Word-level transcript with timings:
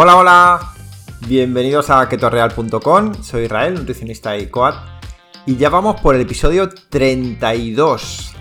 Hola, 0.00 0.14
hola. 0.16 0.60
Bienvenidos 1.26 1.90
a 1.90 2.08
ketoreal.com. 2.08 3.20
Soy 3.20 3.46
Israel, 3.46 3.74
nutricionista 3.74 4.36
y 4.36 4.46
coat. 4.46 4.76
Y 5.44 5.56
ya 5.56 5.70
vamos 5.70 6.00
por 6.00 6.14
el 6.14 6.20
episodio 6.20 6.68
32. 6.68 8.32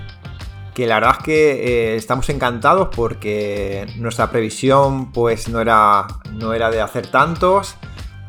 Que 0.75 0.85
la 0.85 0.99
verdad 0.99 1.15
es 1.17 1.23
que 1.23 1.51
eh, 1.53 1.95
estamos 1.95 2.29
encantados 2.29 2.89
porque 2.95 3.87
nuestra 3.95 4.29
previsión 4.29 5.11
pues 5.11 5.49
no 5.49 5.59
era, 5.59 6.05
no 6.33 6.53
era 6.53 6.69
de 6.69 6.79
hacer 6.79 7.07
tantos. 7.07 7.73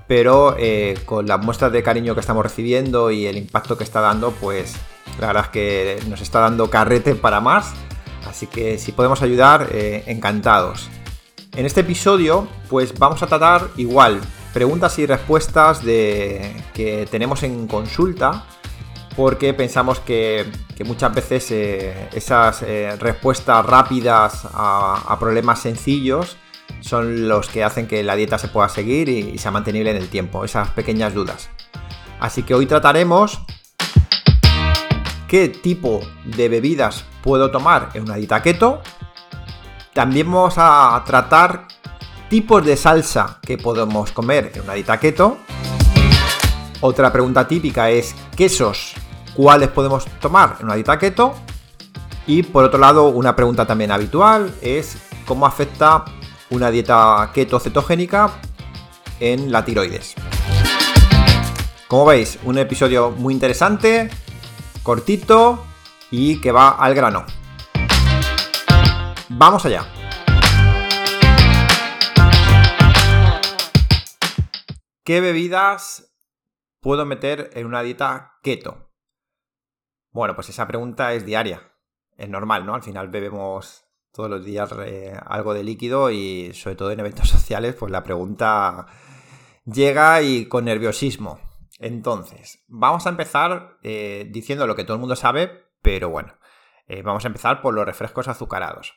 Pero 0.07 0.57
eh, 0.59 0.99
con 1.05 1.27
las 1.27 1.39
muestras 1.39 1.71
de 1.71 1.83
cariño 1.83 2.15
que 2.15 2.21
estamos 2.21 2.43
recibiendo 2.43 3.11
y 3.11 3.27
el 3.27 3.37
impacto 3.37 3.77
que 3.77 3.85
está 3.85 4.01
dando, 4.01 4.31
pues 4.31 4.75
la 5.21 5.27
verdad 5.27 5.45
es 5.45 5.51
que 5.51 6.01
nos 6.09 6.23
está 6.23 6.41
dando 6.41 6.71
carrete 6.71 7.15
para 7.15 7.43
más. 7.43 7.75
Así 8.27 8.47
que 8.47 8.79
si 8.79 8.93
podemos 8.93 9.21
ayudar, 9.21 9.69
eh, 9.73 10.05
encantados. 10.07 10.89
En 11.59 11.67
este 11.67 11.81
episodio, 11.81 12.47
pues 12.71 12.97
vamos 12.97 13.21
a 13.21 13.27
tratar 13.27 13.71
igual 13.77 14.21
preguntas 14.55 14.97
y 15.01 15.07
respuestas 15.07 15.85
de, 15.85 16.55
que 16.73 17.09
tenemos 17.11 17.43
en 17.43 17.67
consulta, 17.67 18.45
porque 19.17 19.53
pensamos 19.55 19.99
que, 19.99 20.47
muchas 20.87 21.13
veces 21.13 21.51
eh, 21.51 22.11
esas 22.13 22.63
eh, 22.63 22.95
respuestas 23.01 23.67
rápidas 23.67 24.47
a, 24.55 25.17
problemas 25.19 25.59
sencillos 25.59 26.37
son 26.81 27.27
los 27.27 27.49
que 27.49 27.65
hacen 27.65 27.89
que 27.89 28.05
la 28.05 28.15
dieta 28.15 28.39
se 28.39 28.47
pueda 28.47 28.69
seguir 28.69 29.09
y, 29.09 29.19
y 29.31 29.39
sea 29.39 29.51
mantenible 29.51 29.91
en 29.91 29.97
el 29.97 30.09
tiempo, 30.09 30.45
esas 30.45 30.71
pequeñas 30.71 31.13
dudas. 31.13 31.51
Así 32.21 32.45
que 32.45 32.55
hoy 32.55 32.67
trataremos 32.67 33.41
qué 35.27 35.49
tipo 35.49 36.03
de 36.25 36.49
bebidas 36.49 37.05
puedo 37.21 37.51
tomar 37.51 37.89
en 37.95 38.05
una 38.05 38.15
dieta 38.15 38.43
keto 38.43 38.81
también 39.93 40.31
vamos 40.31 40.55
a 40.57 41.03
tratar 41.07 41.67
tipos 42.29 42.65
de 42.65 42.77
salsa 42.77 43.39
que 43.43 43.59
podemos 43.59 44.13
comer 44.13 44.53
en 44.55 44.63
una 44.63 44.75
dieta 44.75 44.99
keto. 44.99 45.39
Otra 46.81 47.13
pregunta 47.13 47.49
típica 47.49 47.91
es 47.91 48.15
quesos, 48.37 48.95
¿cuáles 49.35 49.69
podemos 49.69 50.05
tomar 50.21 50.57
en 50.61 50.67
una 50.67 50.75
dieta 50.75 50.99
keto? 50.99 51.35
Y 52.27 52.43
por 52.43 52.65
otro 52.65 52.79
lado, 52.79 53.09
una 53.09 53.35
pregunta 53.35 53.67
también 53.67 53.91
habitual 53.91 54.55
es 54.61 54.99
cómo 55.27 55.47
afecta 55.47 56.05
una 56.51 56.71
dieta 56.71 57.31
keto 57.33 57.59
cetogénica 57.59 58.31
en 59.19 59.51
la 59.51 59.65
tiroides. 59.65 60.15
Como 61.89 62.05
veis, 62.05 62.39
un 62.45 62.59
episodio 62.59 63.11
muy 63.11 63.33
interesante, 63.33 64.11
cortito 64.83 65.65
y 66.11 66.41
que 66.41 66.53
va 66.53 66.69
al 66.69 66.95
grano. 66.95 67.25
Vamos 69.39 69.65
allá. 69.65 69.87
¿Qué 75.05 75.21
bebidas 75.21 76.13
puedo 76.81 77.07
meter 77.07 77.51
en 77.55 77.67
una 77.67 77.83
dieta 77.83 78.33
keto? 78.43 78.91
Bueno, 80.11 80.35
pues 80.35 80.49
esa 80.49 80.67
pregunta 80.67 81.13
es 81.13 81.25
diaria. 81.25 81.73
Es 82.17 82.29
normal, 82.29 82.67
¿no? 82.67 82.75
Al 82.75 82.83
final 82.83 83.11
bebemos 83.11 83.85
todos 84.13 84.29
los 84.29 84.45
días 84.45 84.73
eh, 84.85 85.17
algo 85.25 85.55
de 85.55 85.63
líquido 85.63 86.11
y 86.11 86.53
sobre 86.53 86.75
todo 86.75 86.91
en 86.91 86.99
eventos 86.99 87.29
sociales, 87.29 87.77
pues 87.77 87.93
la 87.93 88.03
pregunta 88.03 88.87
llega 89.65 90.21
y 90.21 90.47
con 90.47 90.65
nerviosismo. 90.65 91.39
Entonces, 91.79 92.65
vamos 92.67 93.07
a 93.07 93.11
empezar 93.11 93.79
eh, 93.85 94.27
diciendo 94.33 94.67
lo 94.67 94.75
que 94.75 94.83
todo 94.83 94.95
el 94.95 95.01
mundo 95.01 95.15
sabe, 95.15 95.69
pero 95.81 96.11
bueno, 96.11 96.35
eh, 96.89 97.03
vamos 97.03 97.25
a 97.25 97.29
empezar 97.29 97.63
por 97.63 97.73
los 97.73 97.87
refrescos 97.87 98.27
azucarados 98.27 98.97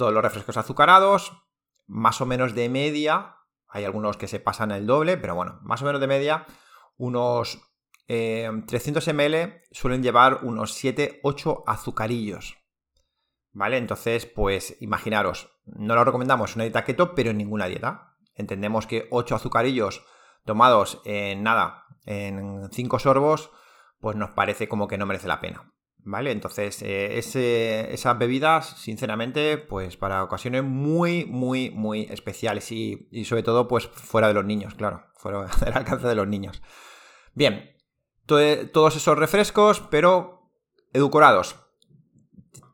todos 0.00 0.14
los 0.14 0.22
refrescos 0.22 0.56
azucarados, 0.56 1.44
más 1.86 2.22
o 2.22 2.26
menos 2.26 2.54
de 2.54 2.70
media, 2.70 3.36
hay 3.68 3.84
algunos 3.84 4.16
que 4.16 4.28
se 4.28 4.40
pasan 4.40 4.70
el 4.70 4.86
doble, 4.86 5.18
pero 5.18 5.34
bueno, 5.34 5.58
más 5.60 5.82
o 5.82 5.84
menos 5.84 6.00
de 6.00 6.06
media, 6.06 6.46
unos 6.96 7.60
300 8.06 9.06
eh, 9.06 9.12
ml 9.12 9.62
suelen 9.70 10.02
llevar 10.02 10.40
unos 10.42 10.82
7-8 10.82 11.64
azucarillos. 11.66 12.56
¿Vale? 13.52 13.76
Entonces, 13.76 14.24
pues 14.24 14.80
imaginaros, 14.80 15.50
no 15.66 15.94
lo 15.94 16.02
recomendamos 16.02 16.54
una 16.54 16.64
dieta 16.64 16.82
keto, 16.82 17.14
pero 17.14 17.32
en 17.32 17.36
ninguna 17.36 17.66
dieta. 17.66 18.16
Entendemos 18.34 18.86
que 18.86 19.06
8 19.10 19.34
azucarillos 19.34 20.02
tomados 20.46 21.02
en 21.04 21.42
nada, 21.42 21.84
en 22.06 22.70
5 22.72 22.98
sorbos, 23.00 23.50
pues 24.00 24.16
nos 24.16 24.30
parece 24.30 24.66
como 24.66 24.88
que 24.88 24.96
no 24.96 25.04
merece 25.04 25.28
la 25.28 25.42
pena. 25.42 25.74
¿Vale? 26.04 26.32
Entonces, 26.32 26.82
eh, 26.82 27.18
esas 27.18 28.18
bebidas, 28.18 28.80
sinceramente, 28.80 29.58
pues 29.58 29.96
para 29.96 30.24
ocasiones 30.24 30.64
muy, 30.64 31.26
muy, 31.26 31.70
muy 31.70 32.02
especiales 32.10 32.72
y, 32.72 33.08
sobre 33.24 33.42
todo, 33.42 33.68
pues 33.68 33.86
fuera 33.86 34.28
de 34.28 34.34
los 34.34 34.44
niños, 34.44 34.74
claro, 34.74 35.04
fuera 35.16 35.46
del 35.64 35.74
alcance 35.74 36.06
de 36.06 36.14
los 36.14 36.26
niños. 36.26 36.62
Bien, 37.34 37.76
todos 38.26 38.96
esos 38.96 39.18
refrescos, 39.18 39.80
pero 39.90 40.50
edulcorados, 40.92 41.56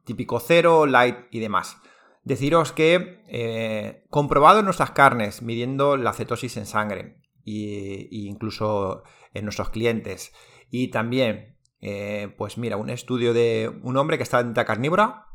típico 0.05 0.39
cero, 0.41 0.87
light 0.87 1.17
y 1.31 1.41
demás. 1.41 1.79
Deciros 2.23 2.73
que 2.73 3.23
eh, 3.29 4.05
comprobado 4.11 4.61
en 4.61 4.65
nuestras 4.65 4.93
carnes, 4.93 5.43
midiendo 5.43 5.97
la 5.97 6.13
cetosis 6.13 6.57
en 6.57 6.67
sangre 6.67 7.21
e 7.45 8.09
incluso 8.11 9.05
en 9.33 9.45
nuestros 9.45 9.71
clientes, 9.71 10.33
y 10.71 10.89
también 10.89 11.56
eh, 11.81 12.35
pues 12.37 12.59
mira, 12.59 12.77
un 12.77 12.91
estudio 12.91 13.35
de 13.35 13.71
un 13.83 13.97
hombre 13.97 14.17
que 14.17 14.23
está 14.23 14.41
en 14.41 14.49
dieta 14.49 14.65
carnívora, 14.65 15.27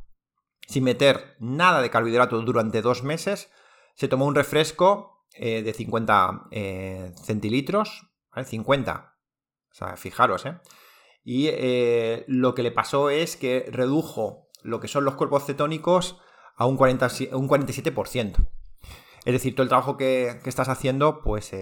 sin 0.67 0.83
meter 0.83 1.35
nada 1.39 1.81
de 1.81 1.89
carbohidratos 1.89 2.45
durante 2.45 2.81
dos 2.81 3.03
meses, 3.03 3.51
se 3.95 4.07
tomó 4.07 4.25
un 4.25 4.35
refresco 4.35 5.25
eh, 5.33 5.61
de 5.63 5.73
50 5.73 6.47
eh, 6.51 7.13
centilitros, 7.23 8.07
¿vale? 8.33 8.47
50. 8.47 9.15
O 9.71 9.73
sea, 9.73 9.97
fijaros, 9.97 10.45
¿eh? 10.45 10.57
Y 11.23 11.51
lo 12.25 12.55
que 12.55 12.63
le 12.63 12.71
pasó 12.71 13.11
es 13.11 13.37
que 13.37 13.67
redujo 13.71 14.49
lo 14.63 14.79
que 14.79 14.87
son 14.87 15.05
los 15.05 15.13
cuerpos 15.13 15.45
cetónicos 15.45 16.19
a 16.55 16.65
un, 16.65 16.77
40, 16.77 17.07
un 17.33 17.47
47%. 17.47 18.49
Es 19.25 19.33
decir, 19.33 19.53
todo 19.53 19.61
el 19.61 19.69
trabajo 19.69 19.97
que, 19.97 20.39
que 20.43 20.49
estás 20.49 20.67
haciendo, 20.67 21.21
pues 21.21 21.53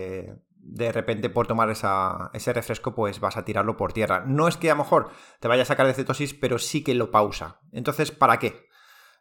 de 0.62 0.92
repente 0.92 1.30
por 1.30 1.48
tomar 1.48 1.70
ese 1.70 2.54
refresco 2.54 2.94
pues 2.94 3.20
vas 3.20 3.38
a 3.38 3.46
tirarlo 3.46 3.78
por 3.78 3.94
tierra. 3.94 4.24
No 4.26 4.48
es 4.48 4.58
que 4.58 4.70
a 4.70 4.76
lo 4.76 4.84
mejor 4.84 5.10
te 5.40 5.48
vaya 5.48 5.64
a 5.64 5.66
sacar 5.66 5.88
de 5.88 5.94
cetosis, 5.94 6.34
pero 6.34 6.60
sí 6.60 6.84
que 6.84 6.94
lo 6.94 7.12
pausa. 7.12 7.62
Entonces, 7.72 8.12
¿para 8.12 8.40
qué? 8.40 8.68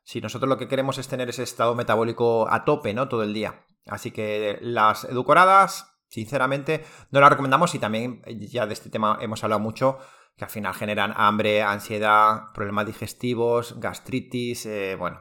Si 0.03 0.21
nosotros 0.21 0.49
lo 0.49 0.59
que 0.59 0.69
queremos 0.69 0.99
es 0.99 1.09
tener 1.09 1.29
ese 1.29 1.43
estado 1.43 1.75
metabólico 1.75 2.51
a 2.51 2.65
tope, 2.65 2.95
¿no? 2.95 3.09
Todo 3.09 3.23
el 3.23 3.35
día. 3.35 3.67
Así 3.87 4.11
que 4.11 4.59
las 4.61 5.05
edulcoradas, 5.05 6.01
sinceramente, 6.09 6.85
no 7.11 7.21
las 7.21 7.31
recomendamos 7.31 7.75
y 7.75 7.79
también 7.79 8.23
ya 8.27 8.67
de 8.67 8.75
este 8.75 8.91
tema 8.91 9.19
hemos 9.21 9.43
hablado 9.45 9.61
mucho, 9.61 9.99
que 10.37 10.45
al 10.45 10.51
final 10.51 10.75
generan 10.75 11.13
hambre, 11.17 11.63
ansiedad, 11.63 12.53
problemas 12.55 12.87
digestivos, 12.87 13.79
gastritis, 13.81 14.67
eh, 14.67 14.97
bueno, 14.97 15.21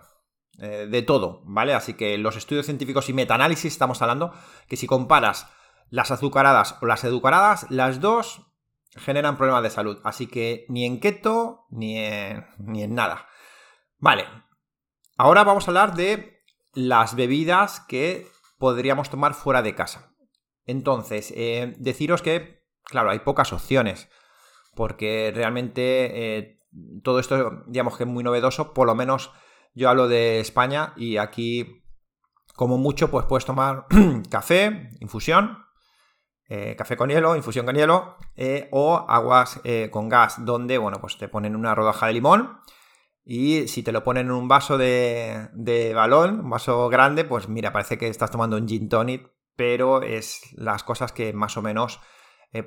eh, 0.59 0.87
de 0.89 1.01
todo, 1.01 1.41
¿vale? 1.45 1.73
Así 1.73 1.93
que 1.93 2.17
los 2.17 2.35
estudios 2.35 2.65
científicos 2.65 3.09
y 3.09 3.13
metaanálisis 3.13 3.73
estamos 3.73 4.01
hablando 4.01 4.33
que 4.67 4.77
si 4.77 4.87
comparas 4.87 5.47
las 5.89 6.11
azucaradas 6.11 6.75
o 6.81 6.85
las 6.85 7.03
edulcoradas, 7.03 7.67
las 7.69 7.99
dos 8.01 8.41
generan 8.95 9.37
problemas 9.37 9.63
de 9.63 9.69
salud. 9.69 9.99
Así 10.03 10.27
que 10.27 10.65
ni 10.69 10.85
en 10.85 10.99
keto 10.99 11.65
ni 11.69 11.97
en, 11.97 12.45
ni 12.57 12.83
en 12.83 12.95
nada. 12.95 13.27
Vale. 13.99 14.25
Ahora 15.17 15.43
vamos 15.43 15.67
a 15.67 15.71
hablar 15.71 15.95
de 15.95 16.43
las 16.73 17.15
bebidas 17.15 17.79
que 17.81 18.27
podríamos 18.59 19.09
tomar 19.09 19.33
fuera 19.33 19.61
de 19.61 19.75
casa. 19.75 20.13
Entonces, 20.65 21.33
eh, 21.35 21.75
deciros 21.79 22.21
que, 22.21 22.65
claro, 22.83 23.09
hay 23.09 23.19
pocas 23.19 23.53
opciones. 23.53 24.09
Porque 24.75 25.31
realmente 25.33 26.37
eh, 26.37 26.59
todo 27.03 27.19
esto, 27.19 27.63
digamos 27.67 27.97
que 27.97 28.03
es 28.03 28.09
muy 28.09 28.23
novedoso. 28.23 28.73
Por 28.73 28.85
lo 28.85 28.93
menos 28.93 29.31
yo 29.73 29.89
hablo 29.89 30.07
de 30.07 30.39
España 30.39 30.93
y 30.95 31.17
aquí, 31.17 31.83
como 32.55 32.77
mucho, 32.77 33.09
pues 33.09 33.25
puedes 33.25 33.45
tomar 33.45 33.87
café, 34.29 34.91
infusión, 34.99 35.65
eh, 36.49 36.75
café 36.77 36.95
con 36.95 37.09
hielo, 37.09 37.35
infusión 37.35 37.65
con 37.65 37.75
hielo, 37.75 38.15
eh, 38.35 38.69
o 38.71 39.05
aguas 39.09 39.59
eh, 39.65 39.89
con 39.91 40.07
gas, 40.07 40.45
donde, 40.45 40.77
bueno, 40.77 40.99
pues 41.01 41.17
te 41.17 41.27
ponen 41.27 41.55
una 41.55 41.75
rodaja 41.75 42.07
de 42.07 42.13
limón 42.13 42.59
y 43.25 43.67
si 43.67 43.83
te 43.83 43.91
lo 43.91 44.03
ponen 44.03 44.27
en 44.27 44.31
un 44.31 44.47
vaso 44.47 44.77
de, 44.77 45.49
de 45.53 45.93
balón, 45.93 46.39
un 46.39 46.49
vaso 46.49 46.87
grande, 46.87 47.25
pues 47.25 47.49
mira, 47.49 47.73
parece 47.73 47.97
que 47.97 48.07
estás 48.07 48.31
tomando 48.31 48.55
un 48.55 48.67
gin 48.67 48.87
tonic, 48.87 49.29
pero 49.57 50.01
es 50.01 50.53
las 50.53 50.83
cosas 50.83 51.11
que 51.11 51.33
más 51.33 51.57
o 51.57 51.61
menos 51.61 51.99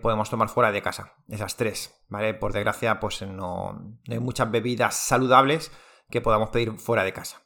podemos 0.03 0.29
tomar 0.29 0.51
fuera 0.51 0.71
de 0.71 0.83
casa, 0.83 1.15
esas 1.29 1.57
tres, 1.57 2.05
¿vale? 2.09 2.35
Por 2.35 2.53
desgracia, 2.53 3.01
pues 3.01 3.23
no, 3.23 3.73
no 3.73 4.13
hay 4.15 4.21
muchas 4.21 4.51
bebidas 4.51 4.95
saludables 4.95 5.73
que 6.11 6.21
podamos 6.21 6.51
pedir 6.51 6.79
fuera 6.79 7.03
de 7.03 7.15
casa. 7.15 7.43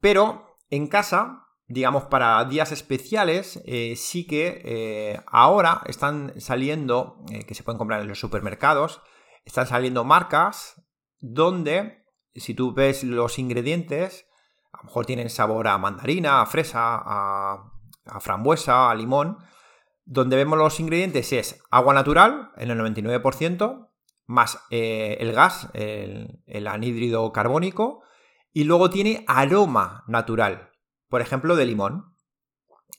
Pero 0.00 0.58
en 0.70 0.88
casa 0.88 1.47
digamos, 1.68 2.04
para 2.04 2.42
días 2.46 2.72
especiales, 2.72 3.62
eh, 3.66 3.94
sí 3.96 4.26
que 4.26 4.62
eh, 4.64 5.20
ahora 5.26 5.82
están 5.84 6.32
saliendo, 6.40 7.22
eh, 7.30 7.44
que 7.44 7.54
se 7.54 7.62
pueden 7.62 7.78
comprar 7.78 8.00
en 8.00 8.08
los 8.08 8.18
supermercados, 8.18 9.02
están 9.44 9.66
saliendo 9.66 10.02
marcas 10.02 10.82
donde, 11.20 12.04
si 12.34 12.54
tú 12.54 12.72
ves 12.72 13.04
los 13.04 13.38
ingredientes, 13.38 14.26
a 14.72 14.78
lo 14.78 14.84
mejor 14.84 15.04
tienen 15.04 15.28
sabor 15.28 15.68
a 15.68 15.76
mandarina, 15.76 16.40
a 16.40 16.46
fresa, 16.46 17.02
a, 17.04 17.72
frambuesa, 18.20 18.90
a 18.90 18.94
limón, 18.94 19.36
donde 20.06 20.36
vemos 20.36 20.58
los 20.58 20.80
ingredientes 20.80 21.32
es 21.34 21.62
agua 21.70 21.92
natural 21.92 22.52
en 22.56 22.70
el 22.70 22.78
99%, 22.78 23.90
más 24.26 24.58
el 24.70 25.32
gas, 25.32 25.68
el, 25.74 26.66
anhídrido 26.66 27.30
carbónico, 27.32 28.02
y 28.52 28.64
luego 28.64 28.88
tiene 28.88 29.24
aroma 29.26 30.04
natural, 30.06 30.67
por 31.08 31.20
ejemplo, 31.20 31.56
de 31.56 31.66
limón. 31.66 32.14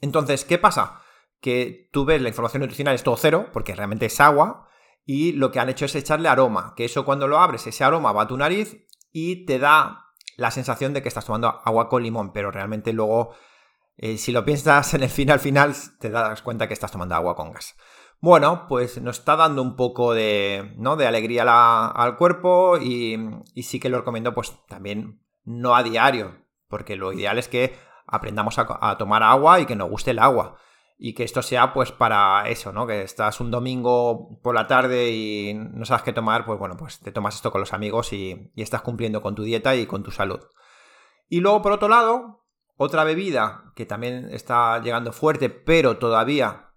Entonces, 0.02 0.46
¿qué 0.46 0.58
pasa? 0.58 1.02
Que 1.42 1.90
tú 1.92 2.06
ves 2.06 2.22
la 2.22 2.30
información 2.30 2.62
nutricional 2.62 2.96
es 2.96 3.04
todo 3.04 3.18
cero, 3.18 3.50
porque 3.54 3.76
realmente 3.76 4.08
es 4.08 4.20
agua, 4.20 4.70
y 5.06 5.32
lo 5.34 5.52
que 5.52 5.60
han 5.60 5.70
hecho 5.70 5.86
es 5.86 5.96
echarle 5.96 6.30
aroma, 6.30 6.74
que 6.76 6.86
eso 6.86 7.06
cuando 7.06 7.28
lo 7.28 7.40
abres, 7.40 7.66
ese 7.66 7.84
aroma 7.84 8.12
va 8.12 8.24
a 8.24 8.28
tu 8.28 8.38
nariz 8.38 8.86
y 9.12 9.46
te 9.46 9.58
da 9.58 10.06
la 10.38 10.52
sensación 10.52 10.94
de 10.94 11.02
que 11.02 11.08
estás 11.08 11.26
tomando 11.26 11.62
agua 11.66 11.90
con 11.90 12.04
limón, 12.04 12.32
pero 12.32 12.52
realmente 12.52 12.94
luego, 12.94 13.34
eh, 13.98 14.18
si 14.18 14.32
lo 14.32 14.46
piensas 14.46 14.94
en 14.94 15.04
el 15.04 15.10
final 15.10 15.40
final, 15.40 15.76
te 16.00 16.10
das 16.10 16.42
cuenta 16.42 16.68
que 16.68 16.74
estás 16.74 16.92
tomando 16.92 17.16
agua 17.16 17.36
con 17.36 17.52
gas. 17.52 17.76
Bueno, 18.22 18.66
pues 18.68 19.02
nos 19.02 19.20
está 19.20 19.36
dando 19.38 19.62
un 19.62 19.76
poco 19.76 20.14
de, 20.14 20.74
¿no? 20.78 20.98
de 20.98 21.08
alegría 21.08 21.88
al 21.88 22.18
cuerpo 22.18 22.78
y, 22.78 23.18
sí 23.64 23.80
que 23.80 23.90
lo 23.90 23.98
recomiendo 23.98 24.34
pues 24.34 24.54
también 24.68 25.24
no 25.44 25.76
a 25.76 25.84
diario, 25.84 26.46
porque 26.68 26.98
lo 26.98 27.14
ideal 27.14 27.40
es 27.40 27.48
que 27.48 27.76
aprendamos 28.12 28.58
a 28.58 28.98
tomar 28.98 29.24
agua 29.24 29.60
y 29.60 29.66
que 29.66 29.76
nos 29.76 29.90
guste 29.90 30.12
el 30.12 30.20
agua 30.20 30.58
y 31.02 31.14
que 31.14 31.24
esto 31.24 31.42
sea 31.42 31.74
pues 31.74 31.94
para 31.94 32.50
eso, 32.50 32.74
¿no? 32.74 32.86
Que 32.86 33.04
estás 33.04 33.40
un 33.40 33.50
domingo 33.50 34.38
por 34.44 34.54
la 34.54 34.68
tarde 34.68 35.12
y 35.12 35.54
no 35.54 35.86
sabes 35.86 36.04
qué 36.04 36.12
tomar, 36.12 36.46
pues 36.46 36.60
bueno, 36.60 36.76
pues 36.76 37.00
te 37.00 37.14
tomas 37.14 37.36
esto 37.36 37.54
con 37.54 37.62
los 37.62 37.72
amigos 37.72 38.12
y, 38.12 38.52
estás 38.58 38.82
cumpliendo 38.82 39.22
con 39.22 39.34
tu 39.34 39.44
dieta 39.44 39.74
y 39.76 39.86
con 39.86 40.04
tu 40.04 40.12
salud. 40.12 40.42
Y 41.30 41.40
luego, 41.40 41.62
por 41.62 41.72
otro 41.72 41.88
lado, 41.88 42.44
otra 42.76 43.06
bebida 43.06 43.72
que 43.76 43.86
también 43.86 44.28
está 44.34 44.82
llegando 44.82 45.14
fuerte, 45.14 45.50
pero 45.50 45.98
todavía, 45.98 46.74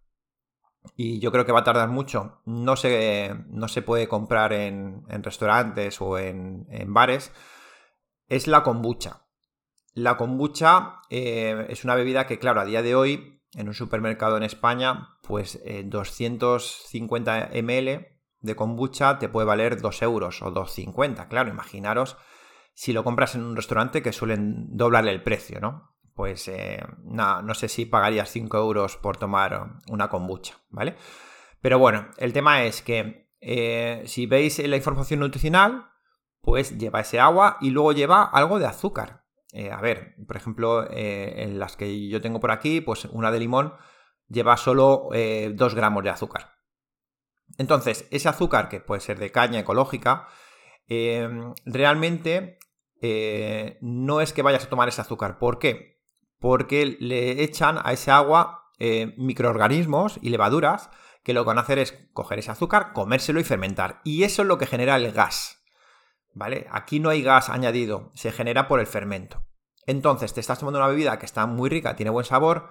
y 0.95 1.19
yo 1.19 1.33
creo 1.33 1.45
que 1.45 1.53
va 1.53 1.61
a 1.61 1.65
tardar 1.65 1.89
mucho, 1.89 2.43
no 2.45 2.77
se, 2.77 3.35
no 3.49 3.67
se 3.67 3.83
puede 3.83 4.07
comprar 4.07 4.53
en, 4.53 5.05
restaurantes 5.09 6.01
o 6.01 6.17
en, 6.17 6.95
bares, 6.95 7.33
es 8.29 8.47
la 8.47 8.63
kombucha. 8.63 9.22
La 9.95 10.17
kombucha 10.17 11.01
eh, 11.11 11.67
es 11.69 11.85
una 11.85 11.95
bebida 11.95 12.27
que, 12.27 12.39
claro, 12.39 12.61
a 12.61 12.65
día 12.65 12.83
de 12.83 12.95
hoy 12.95 13.43
en 13.55 13.69
un 13.69 13.75
supermercado 13.75 14.39
en 14.39 14.43
España, 14.43 15.19
pues 15.23 15.63
250 15.85 17.51
eh, 17.53 17.63
ml 17.63 18.09
de 18.41 18.57
kombucha 18.57 19.19
te 19.19 19.29
puede 19.29 19.47
valer 19.47 19.83
2 19.83 20.03
euros 20.03 20.41
o 20.41 20.53
2,50. 20.53 21.29
Claro, 21.29 21.51
imaginaros 21.51 22.17
si 22.73 22.95
lo 22.95 23.05
compras 23.05 23.35
en 23.35 23.43
un 23.43 23.55
restaurante 23.55 24.03
que 24.03 24.15
suelen 24.15 24.75
doblarle 24.75 25.11
el 25.11 25.23
precio, 25.23 25.61
¿no? 25.61 25.95
Pues 26.15 26.49
eh, 26.49 26.83
no 27.05 27.55
sé 27.55 27.69
si 27.69 27.85
pagarías 27.85 28.31
5 28.31 28.57
euros 28.57 28.97
por 28.97 29.19
tomar 29.19 29.75
una 29.89 30.09
kombucha, 30.09 30.57
¿vale? 30.71 30.97
Pero 31.61 31.79
bueno, 31.79 32.09
el 32.17 32.33
tema 32.33 32.65
es 32.65 32.81
que 32.81 33.29
si 34.07 34.27
veis 34.27 34.59
la 34.59 34.77
información 34.77 35.21
nutricional, 35.21 35.91
pues 36.41 36.79
lleva 36.79 37.01
ese 37.01 37.21
agua 37.21 37.59
y 37.61 37.71
luego 37.71 37.93
lleva 37.93 38.25
algo 38.25 38.59
de 38.59 38.67
azúcar. 38.67 39.22
Eh, 39.53 39.71
a 39.71 39.81
ver, 39.83 40.15
por 40.27 40.37
ejemplo, 40.37 40.91
eh, 40.91 41.43
en 41.43 41.59
las 41.59 41.77
que 41.77 42.09
yo 42.09 42.23
tengo 42.23 42.41
por 42.41 42.51
aquí, 42.51 42.81
pues 42.81 43.05
una 43.05 43.31
de 43.31 43.39
limón 43.39 43.75
lleva 44.29 44.57
solo 44.57 45.09
2 45.11 45.13
eh, 45.15 45.55
gramos 45.77 46.03
de 46.03 46.11
azúcar. 46.11 46.55
Entonces, 47.59 48.09
ese 48.11 48.31
azúcar, 48.31 48.71
que 48.71 48.81
puede 48.81 49.03
ser 49.03 49.19
de 49.19 49.31
caña 49.31 49.61
ecológica, 49.61 50.27
realmente 51.67 52.59
no 53.83 54.21
es 54.23 54.33
que 54.33 54.43
vayas 54.43 54.65
a 54.65 54.69
tomar 54.71 54.89
ese 54.89 55.03
azúcar. 55.03 55.39
¿Por 55.39 55.59
qué? 55.59 56.01
Porque 56.39 56.97
le 56.99 57.43
echan 57.43 57.79
a 57.85 57.93
ese 57.93 58.11
agua 58.11 58.71
microorganismos 59.19 60.19
y 60.23 60.31
levaduras 60.31 60.89
que 61.25 61.35
lo 61.35 61.43
que 61.43 61.49
van 61.49 61.59
a 61.59 61.63
hacer 61.63 61.79
es 61.79 61.93
coger 62.15 62.39
ese 62.39 62.51
azúcar, 62.51 62.95
comérselo 62.95 63.39
y 63.39 63.45
fermentar. 63.45 64.01
Y 64.03 64.23
eso 64.23 64.43
es 64.43 64.49
lo 64.49 64.57
que 64.57 64.67
genera 64.67 64.97
el 64.97 65.13
gas. 65.13 65.62
¿Vale? 66.35 66.67
Aquí 66.71 67.01
no 67.01 67.11
hay 67.11 67.23
gas 67.23 67.49
añadido, 67.49 68.11
se 68.15 68.33
genera 68.33 68.69
por 68.69 68.81
el 68.81 68.87
fermento. 68.87 69.45
Entonces, 69.87 70.33
te 70.33 70.41
estás 70.41 70.59
tomando 70.59 70.79
una 70.79 70.89
bebida 70.89 71.19
que 71.19 71.27
está 71.27 71.47
muy 71.47 71.69
rica, 71.69 71.97
tiene 71.97 72.11
buen 72.11 72.25
sabor, 72.25 72.71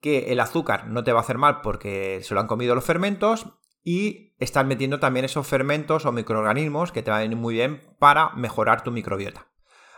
que 0.00 0.32
el 0.32 0.40
azúcar 0.40 0.88
no 0.88 1.04
te 1.04 1.12
va 1.12 1.20
a 1.20 1.22
hacer 1.22 1.38
mal 1.38 1.60
porque 1.60 2.20
se 2.22 2.34
lo 2.34 2.40
han 2.40 2.48
comido 2.48 2.74
los 2.74 2.84
fermentos 2.84 3.46
y 3.84 4.34
están 4.38 4.68
metiendo 4.68 4.98
también 4.98 5.24
esos 5.24 5.46
fermentos 5.46 6.04
o 6.04 6.12
microorganismos 6.12 6.92
que 6.92 7.02
te 7.02 7.10
van 7.10 7.20
a 7.20 7.22
venir 7.22 7.38
muy 7.38 7.54
bien 7.54 7.82
para 7.98 8.30
mejorar 8.30 8.82
tu 8.82 8.90
microbiota. 8.90 9.48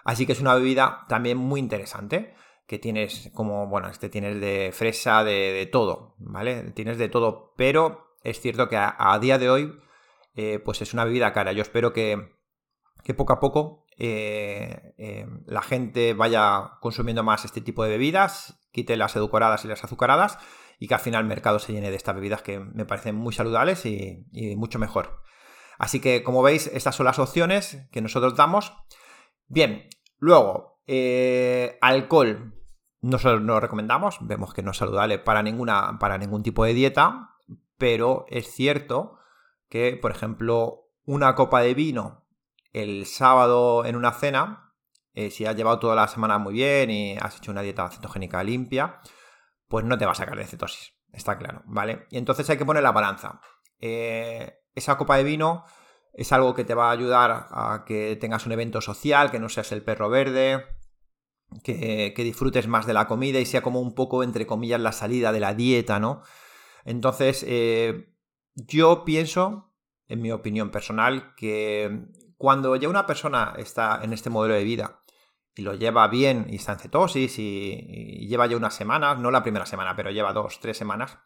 Así 0.05 0.27
que 0.27 0.33
es 0.33 0.41
una 0.41 0.55
bebida 0.55 1.07
también 1.09 1.39
muy 1.39 1.61
interesante, 1.61 2.35
que 2.67 2.79
tienes 2.79 3.31
como, 3.35 3.67
bueno, 3.69 3.89
este 3.89 4.09
tienes 4.11 4.41
de 4.41 4.71
fresa, 4.73 5.25
de, 5.25 5.69
todo, 5.71 6.15
¿vale? 6.19 6.73
Tienes 6.73 6.99
de 6.99 7.09
todo, 7.09 7.55
pero 7.57 8.17
es 8.23 8.41
cierto 8.41 8.69
que 8.69 8.77
a, 8.77 9.19
día 9.21 9.39
de 9.39 9.51
hoy, 9.51 9.79
eh, 10.35 10.59
pues 10.63 10.83
es 10.83 10.93
una 10.93 11.05
bebida 11.05 11.33
cara. 11.33 11.53
Yo 11.53 11.63
espero 11.63 11.93
que, 11.93 12.34
que 13.05 13.15
poco 13.15 13.35
a 13.35 13.41
poco 13.41 13.85
eh, 13.97 14.95
eh, 14.99 15.27
la 15.47 15.63
gente 15.63 16.15
vaya 16.15 16.73
consumiendo 16.81 17.23
más 17.23 17.45
este 17.45 17.61
tipo 17.61 17.85
de 17.85 17.91
bebidas, 17.91 18.61
quite 18.73 18.97
las 18.97 19.15
edulcoradas 19.15 19.65
y 19.65 19.69
las 19.69 19.85
azucaradas 19.85 20.39
y 20.81 20.89
que 20.89 20.95
al 20.95 21.01
final 21.01 21.23
el 21.23 21.29
mercado 21.29 21.59
se 21.59 21.73
llene 21.73 21.91
de 21.91 21.97
estas 21.97 22.17
bebidas 22.17 22.43
que 22.43 22.59
me 22.59 22.87
parecen 22.87 23.15
muy 23.15 23.33
saludables 23.33 23.87
y, 23.87 24.25
mucho 24.57 24.79
mejor. 24.79 25.23
Así 25.79 26.01
que 26.01 26.25
como 26.25 26.43
veis, 26.43 26.67
estas 26.69 26.97
son 26.97 27.07
las 27.07 27.19
opciones 27.19 27.87
que 27.93 28.01
nosotros 28.01 28.35
damos. 28.35 28.73
Bien, 29.47 29.89
luego, 30.19 30.81
eh, 30.87 31.79
alcohol. 31.81 32.55
Nosotros 33.01 33.43
no 33.43 33.55
lo 33.55 33.61
recomendamos, 33.61 34.17
vemos 34.23 34.55
que 34.55 34.63
no 34.63 34.71
es 34.71 34.79
saludable 34.79 35.19
para, 35.19 35.43
ninguna, 35.43 35.99
para 36.01 36.17
ningún 36.17 36.43
tipo 36.43 36.65
de 36.65 36.73
dieta, 36.73 37.37
pero 37.77 38.25
es 38.29 38.51
cierto 38.51 39.19
que, 39.69 39.99
por 40.01 40.11
ejemplo, 40.11 40.89
una 41.05 41.35
copa 41.35 41.61
de 41.61 41.75
vino 41.75 42.24
el 42.75 43.07
sábado 43.07 43.87
en 43.87 43.97
una 43.97 44.13
cena, 44.13 44.75
eh, 45.15 45.31
si 45.31 45.47
has 45.47 45.57
llevado 45.57 45.79
toda 45.79 45.95
la 45.95 46.09
semana 46.09 46.39
muy 46.39 46.55
bien 46.55 46.91
y 46.91 47.17
has 47.17 47.39
hecho 47.39 47.53
una 47.53 47.63
dieta 47.63 47.89
cetogénica 47.89 48.43
limpia, 48.43 49.01
pues 49.69 49.85
no 49.85 49.97
te 49.97 50.05
va 50.05 50.13
a 50.13 50.17
sacar 50.17 50.37
de 50.37 50.45
cetosis, 50.45 50.93
está 51.13 51.39
claro, 51.39 51.63
¿vale? 51.67 52.07
Y 52.11 52.19
entonces 52.19 52.51
hay 52.51 52.59
que 52.59 52.67
poner 52.67 52.83
la 52.83 52.93
balanza. 52.93 53.41
Eh, 53.79 54.59
esa 54.75 54.99
copa 54.99 55.17
de 55.17 55.25
vino 55.25 55.65
es 56.13 56.33
algo 56.33 56.55
que 56.55 56.65
te 56.65 56.75
va 56.75 56.89
a 56.89 56.93
ayudar 56.93 57.47
a 57.51 57.85
que 57.87 58.17
tengas 58.17 58.45
un 58.45 58.53
evento 58.53 58.81
social, 58.81 59.31
que 59.31 59.39
no 59.39 59.49
seas 59.49 59.71
el 59.71 59.85
perro 59.85 60.11
verde, 60.11 60.65
que, 61.63 62.13
disfrutes 62.17 62.67
más 62.67 62.87
de 62.87 62.95
la 62.95 63.07
comida 63.07 63.39
y 63.39 63.47
sea 63.47 63.63
como 63.63 63.81
un 63.81 63.95
poco, 63.95 64.25
entre 64.25 64.47
comillas, 64.47 64.81
la 64.81 64.93
salida 64.93 65.31
de 65.31 65.41
la 65.41 65.55
dieta, 65.55 66.01
¿no? 66.01 66.23
Entonces, 66.85 67.45
eh, 67.47 68.13
yo 68.55 69.05
pienso, 69.05 69.73
en 70.09 70.23
mi 70.23 70.33
opinión 70.33 70.71
personal, 70.71 71.35
que 71.37 72.09
cuando 72.37 72.77
ya 72.77 72.89
una 72.89 73.07
persona 73.07 73.55
está 73.57 74.01
en 74.03 74.13
este 74.13 74.31
modelo 74.31 74.55
de 74.55 74.65
vida 74.65 75.01
y 75.57 75.63
lo 75.63 75.75
lleva 75.75 76.09
bien 76.09 76.47
y 76.49 76.57
está 76.57 76.73
en 76.73 76.79
cetosis 76.79 77.39
y, 77.39 78.27
lleva 78.29 78.47
ya 78.47 78.57
unas 78.57 78.75
semanas, 78.75 79.19
no 79.19 79.31
la 79.31 79.43
primera 79.43 79.67
semana, 79.67 79.95
pero 79.95 80.11
lleva 80.11 80.33
dos, 80.33 80.59
tres 80.61 80.77
semanas, 80.77 81.19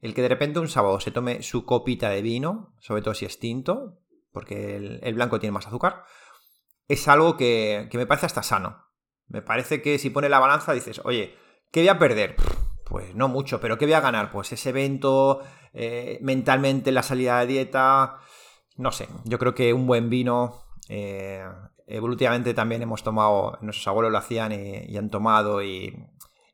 el 0.00 0.14
que 0.14 0.22
de 0.22 0.28
repente 0.28 0.58
un 0.58 0.68
sábado 0.68 1.00
se 1.00 1.10
tome 1.10 1.42
su 1.42 1.64
copita 1.64 2.10
de 2.10 2.22
vino, 2.22 2.74
sobre 2.80 3.02
todo 3.02 3.14
si 3.14 3.24
es 3.24 3.38
tinto, 3.38 3.98
porque 4.32 4.76
el, 4.76 5.14
blanco 5.14 5.40
tiene 5.40 5.52
más 5.52 5.66
azúcar, 5.66 6.04
es 6.86 7.08
algo 7.08 7.36
que, 7.36 7.88
me 7.92 8.06
parece 8.06 8.26
hasta 8.26 8.42
sano. 8.42 8.84
Me 9.26 9.42
parece 9.42 9.82
que 9.82 9.98
si 9.98 10.10
pone 10.10 10.28
la 10.28 10.38
balanza 10.38 10.72
dices, 10.72 11.02
oye, 11.04 11.36
¿qué 11.70 11.80
voy 11.80 11.88
a 11.88 11.98
perder? 11.98 12.36
Pues 12.84 13.14
no 13.14 13.28
mucho, 13.28 13.60
pero 13.60 13.76
¿qué 13.76 13.84
voy 13.84 13.92
a 13.92 14.00
ganar? 14.00 14.30
Pues 14.30 14.52
ese 14.52 14.70
evento, 14.70 15.42
eh, 15.74 16.18
mentalmente 16.22 16.92
la 16.92 17.02
salida 17.02 17.40
de 17.40 17.46
dieta, 17.46 18.20
no 18.78 18.92
sé, 18.92 19.08
yo 19.24 19.38
creo 19.38 19.54
que 19.54 19.74
un 19.74 19.86
buen 19.86 20.08
vino, 20.08 20.62
eh, 20.88 21.44
evolutivamente 21.86 22.54
también 22.54 22.80
hemos 22.80 23.02
tomado, 23.02 23.58
nuestros 23.60 23.86
abuelos 23.88 24.12
lo 24.12 24.18
hacían 24.18 24.52
y, 24.52 24.96
han 24.96 25.10
tomado 25.10 25.62
y, 25.62 26.06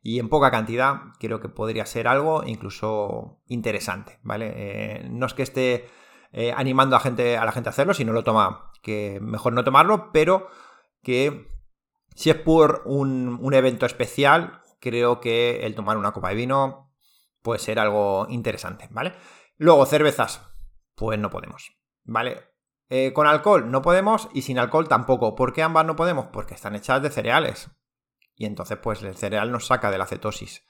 en 0.03 0.29
poca 0.29 0.51
cantidad 0.51 1.01
creo 1.19 1.39
que 1.39 1.49
podría 1.49 1.85
ser 1.85 2.07
algo 2.07 2.43
incluso 2.45 3.41
interesante, 3.47 4.19
¿vale? 4.23 4.53
Eh, 4.55 5.07
no 5.09 5.27
es 5.27 5.33
que 5.35 5.43
esté 5.43 5.87
eh, 6.31 6.51
animando 6.51 6.95
a, 6.95 6.99
gente, 6.99 7.37
a 7.37 7.45
la 7.45 7.51
gente 7.51 7.69
a 7.69 7.71
hacerlo, 7.71 7.93
si 7.93 8.05
no 8.05 8.11
lo 8.11 8.23
toma, 8.23 8.71
que 8.81 9.19
mejor 9.21 9.53
no 9.53 9.63
tomarlo, 9.63 10.11
pero 10.11 10.47
que 11.03 11.47
si 12.15 12.31
es 12.31 12.37
por 12.37 12.81
un, 12.85 13.37
un 13.39 13.53
evento 13.53 13.85
especial, 13.85 14.61
creo 14.79 15.21
que 15.21 15.65
el 15.65 15.75
tomar 15.75 15.97
una 15.97 16.11
copa 16.11 16.29
de 16.29 16.35
vino 16.35 16.91
puede 17.43 17.59
ser 17.59 17.77
algo 17.77 18.25
interesante, 18.29 18.87
¿vale? 18.89 19.13
Luego, 19.57 19.85
cervezas, 19.85 20.41
pues 20.95 21.19
no 21.19 21.29
podemos. 21.29 21.75
¿Vale? 22.05 22.41
Eh, 22.89 23.13
con 23.13 23.27
alcohol 23.27 23.71
no 23.71 23.81
podemos 23.81 24.29
y 24.33 24.43
sin 24.43 24.59
alcohol 24.59 24.87
tampoco. 24.87 25.35
¿Por 25.35 25.53
qué 25.53 25.63
ambas 25.63 25.85
no 25.85 25.95
podemos? 25.95 26.27
Porque 26.31 26.53
están 26.53 26.75
hechas 26.75 27.01
de 27.01 27.09
cereales. 27.09 27.69
Y 28.35 28.45
entonces, 28.45 28.77
pues 28.77 29.01
el 29.03 29.15
cereal 29.15 29.51
nos 29.51 29.67
saca 29.67 29.91
de 29.91 29.97
la 29.97 30.05
cetosis. 30.05 30.65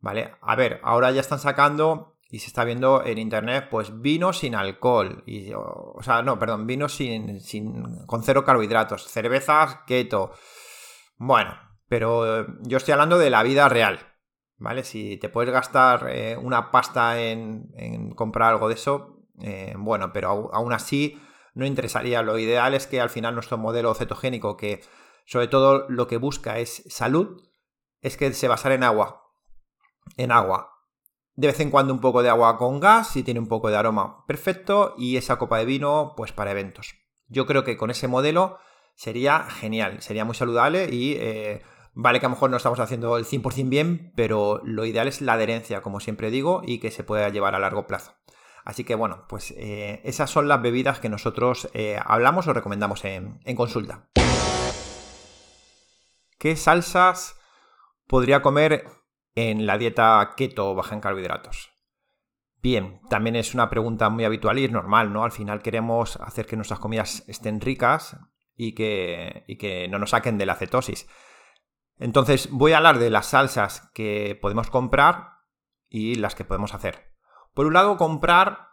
¿Vale? 0.00 0.36
A 0.40 0.54
ver, 0.54 0.80
ahora 0.82 1.10
ya 1.10 1.20
están 1.20 1.38
sacando 1.38 2.18
y 2.30 2.40
se 2.40 2.48
está 2.48 2.64
viendo 2.64 3.04
en 3.04 3.18
internet, 3.18 3.68
pues 3.70 4.00
vino 4.00 4.32
sin 4.32 4.54
alcohol. 4.54 5.24
O, 5.56 6.02
sea, 6.02 6.22
no, 6.22 6.38
perdón, 6.38 6.66
vino 6.66 6.88
sin, 6.88 7.40
sin, 7.40 8.06
con 8.06 8.22
cero 8.22 8.44
carbohidratos. 8.44 9.08
Cervezas 9.08 9.80
keto. 9.86 10.32
Bueno, 11.16 11.56
pero 11.88 12.46
yo 12.62 12.76
estoy 12.76 12.92
hablando 12.92 13.18
de 13.18 13.30
la 13.30 13.42
vida 13.42 13.68
real. 13.68 14.08
¿vale? 14.58 14.84
Si 14.84 15.16
te 15.16 15.28
puedes 15.28 15.52
gastar 15.52 16.08
eh, 16.10 16.36
una 16.36 16.70
pasta 16.70 17.20
en, 17.20 18.12
comprar 18.14 18.50
algo 18.50 18.68
de 18.68 18.74
eso, 18.74 19.17
eh, 19.40 19.74
bueno, 19.76 20.12
pero 20.12 20.50
aún 20.52 20.72
así 20.72 21.20
no 21.54 21.66
interesaría. 21.66 22.22
Lo 22.22 22.38
ideal 22.38 22.74
es 22.74 22.86
que 22.86 23.00
al 23.00 23.10
final 23.10 23.34
nuestro 23.34 23.58
modelo 23.58 23.94
cetogénico, 23.94 24.56
que 24.56 24.80
sobre 25.26 25.48
todo 25.48 25.86
lo 25.88 26.06
que 26.06 26.16
busca 26.16 26.58
es 26.58 26.84
salud, 26.88 27.42
es 28.00 28.16
que 28.16 28.32
se 28.32 28.48
basara 28.48 28.74
en 28.74 28.84
agua. 28.84 29.22
En 30.16 30.32
agua. 30.32 30.72
De 31.34 31.46
vez 31.46 31.60
en 31.60 31.70
cuando 31.70 31.92
un 31.92 32.00
poco 32.00 32.22
de 32.22 32.30
agua 32.30 32.58
con 32.58 32.80
gas, 32.80 33.12
si 33.12 33.22
tiene 33.22 33.40
un 33.40 33.48
poco 33.48 33.70
de 33.70 33.76
aroma, 33.76 34.24
perfecto. 34.26 34.94
Y 34.98 35.16
esa 35.16 35.36
copa 35.36 35.58
de 35.58 35.66
vino, 35.66 36.14
pues 36.16 36.32
para 36.32 36.50
eventos. 36.50 36.94
Yo 37.28 37.46
creo 37.46 37.64
que 37.64 37.76
con 37.76 37.90
ese 37.90 38.08
modelo 38.08 38.58
sería 38.94 39.44
genial, 39.44 40.02
sería 40.02 40.24
muy 40.24 40.34
saludable 40.34 40.88
y 40.90 41.12
eh, 41.20 41.62
vale 41.94 42.18
que 42.18 42.26
a 42.26 42.28
lo 42.28 42.34
mejor 42.34 42.50
no 42.50 42.56
estamos 42.56 42.80
haciendo 42.80 43.16
el 43.16 43.24
100% 43.24 43.68
bien, 43.68 44.12
pero 44.16 44.60
lo 44.64 44.84
ideal 44.84 45.06
es 45.06 45.20
la 45.20 45.34
adherencia, 45.34 45.82
como 45.82 46.00
siempre 46.00 46.30
digo, 46.30 46.62
y 46.64 46.80
que 46.80 46.90
se 46.90 47.04
pueda 47.04 47.28
llevar 47.28 47.54
a 47.54 47.60
largo 47.60 47.86
plazo. 47.86 48.14
Así 48.68 48.84
que 48.84 48.94
bueno, 48.94 49.24
pues 49.30 49.54
eh, 49.56 50.02
esas 50.04 50.28
son 50.28 50.46
las 50.46 50.60
bebidas 50.60 51.00
que 51.00 51.08
nosotros 51.08 51.70
eh, 51.72 51.98
hablamos 52.04 52.48
o 52.48 52.52
recomendamos 52.52 53.02
en, 53.06 53.40
consulta. 53.56 54.10
¿Qué 56.38 56.54
salsas 56.54 57.40
podría 58.06 58.42
comer 58.42 58.84
en 59.34 59.64
la 59.64 59.78
dieta 59.78 60.34
keto 60.36 60.74
baja 60.74 60.94
en 60.94 61.00
carbohidratos? 61.00 61.70
Bien, 62.60 63.00
también 63.08 63.36
es 63.36 63.54
una 63.54 63.70
pregunta 63.70 64.10
muy 64.10 64.26
habitual 64.26 64.58
y 64.58 64.66
es 64.66 64.70
normal, 64.70 65.14
¿no? 65.14 65.24
Al 65.24 65.32
final 65.32 65.62
queremos 65.62 66.16
hacer 66.16 66.44
que 66.44 66.56
nuestras 66.56 66.78
comidas 66.78 67.24
estén 67.26 67.62
ricas 67.62 68.18
y 68.54 68.74
que, 68.74 69.44
y 69.46 69.56
que 69.56 69.88
no 69.88 69.98
nos 69.98 70.10
saquen 70.10 70.36
de 70.36 70.44
la 70.44 70.56
cetosis. 70.56 71.08
Entonces 71.96 72.50
voy 72.50 72.72
a 72.72 72.76
hablar 72.76 72.98
de 72.98 73.08
las 73.08 73.28
salsas 73.28 73.90
que 73.94 74.38
podemos 74.42 74.68
comprar 74.68 75.38
y 75.88 76.16
las 76.16 76.34
que 76.34 76.44
podemos 76.44 76.74
hacer. 76.74 77.07
Por 77.58 77.66
un 77.66 77.72
lado, 77.72 77.96
comprar, 77.96 78.68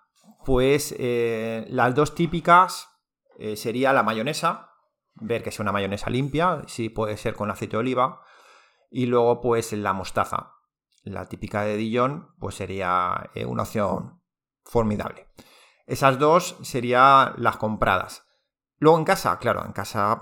pues 0.45 0.93
eh, 0.99 1.65
las 1.69 1.95
dos 1.95 2.13
típicas 2.13 2.87
eh, 3.39 3.55
sería 3.55 3.91
la 3.93 4.03
mayonesa, 4.03 4.69
ver 5.15 5.41
que 5.41 5.49
sea 5.49 5.63
una 5.63 5.71
mayonesa 5.71 6.11
limpia, 6.11 6.61
si 6.67 6.89
puede 6.89 7.17
ser 7.17 7.33
con 7.33 7.49
aceite 7.49 7.77
de 7.77 7.79
oliva, 7.79 8.21
y 8.91 9.07
luego 9.07 9.41
pues 9.41 9.73
la 9.73 9.93
mostaza 9.93 10.51
la 11.03 11.25
típica 11.25 11.63
de 11.63 11.77
Dijon, 11.77 12.35
pues 12.37 12.53
sería 12.53 13.31
eh, 13.33 13.47
una 13.47 13.63
opción 13.63 14.21
formidable. 14.63 15.29
Esas 15.87 16.19
dos 16.19 16.55
serían 16.61 17.33
las 17.37 17.57
compradas. 17.57 18.27
Luego 18.77 18.99
en 18.99 19.05
casa, 19.05 19.39
claro, 19.39 19.65
en 19.65 19.71
casa 19.71 20.21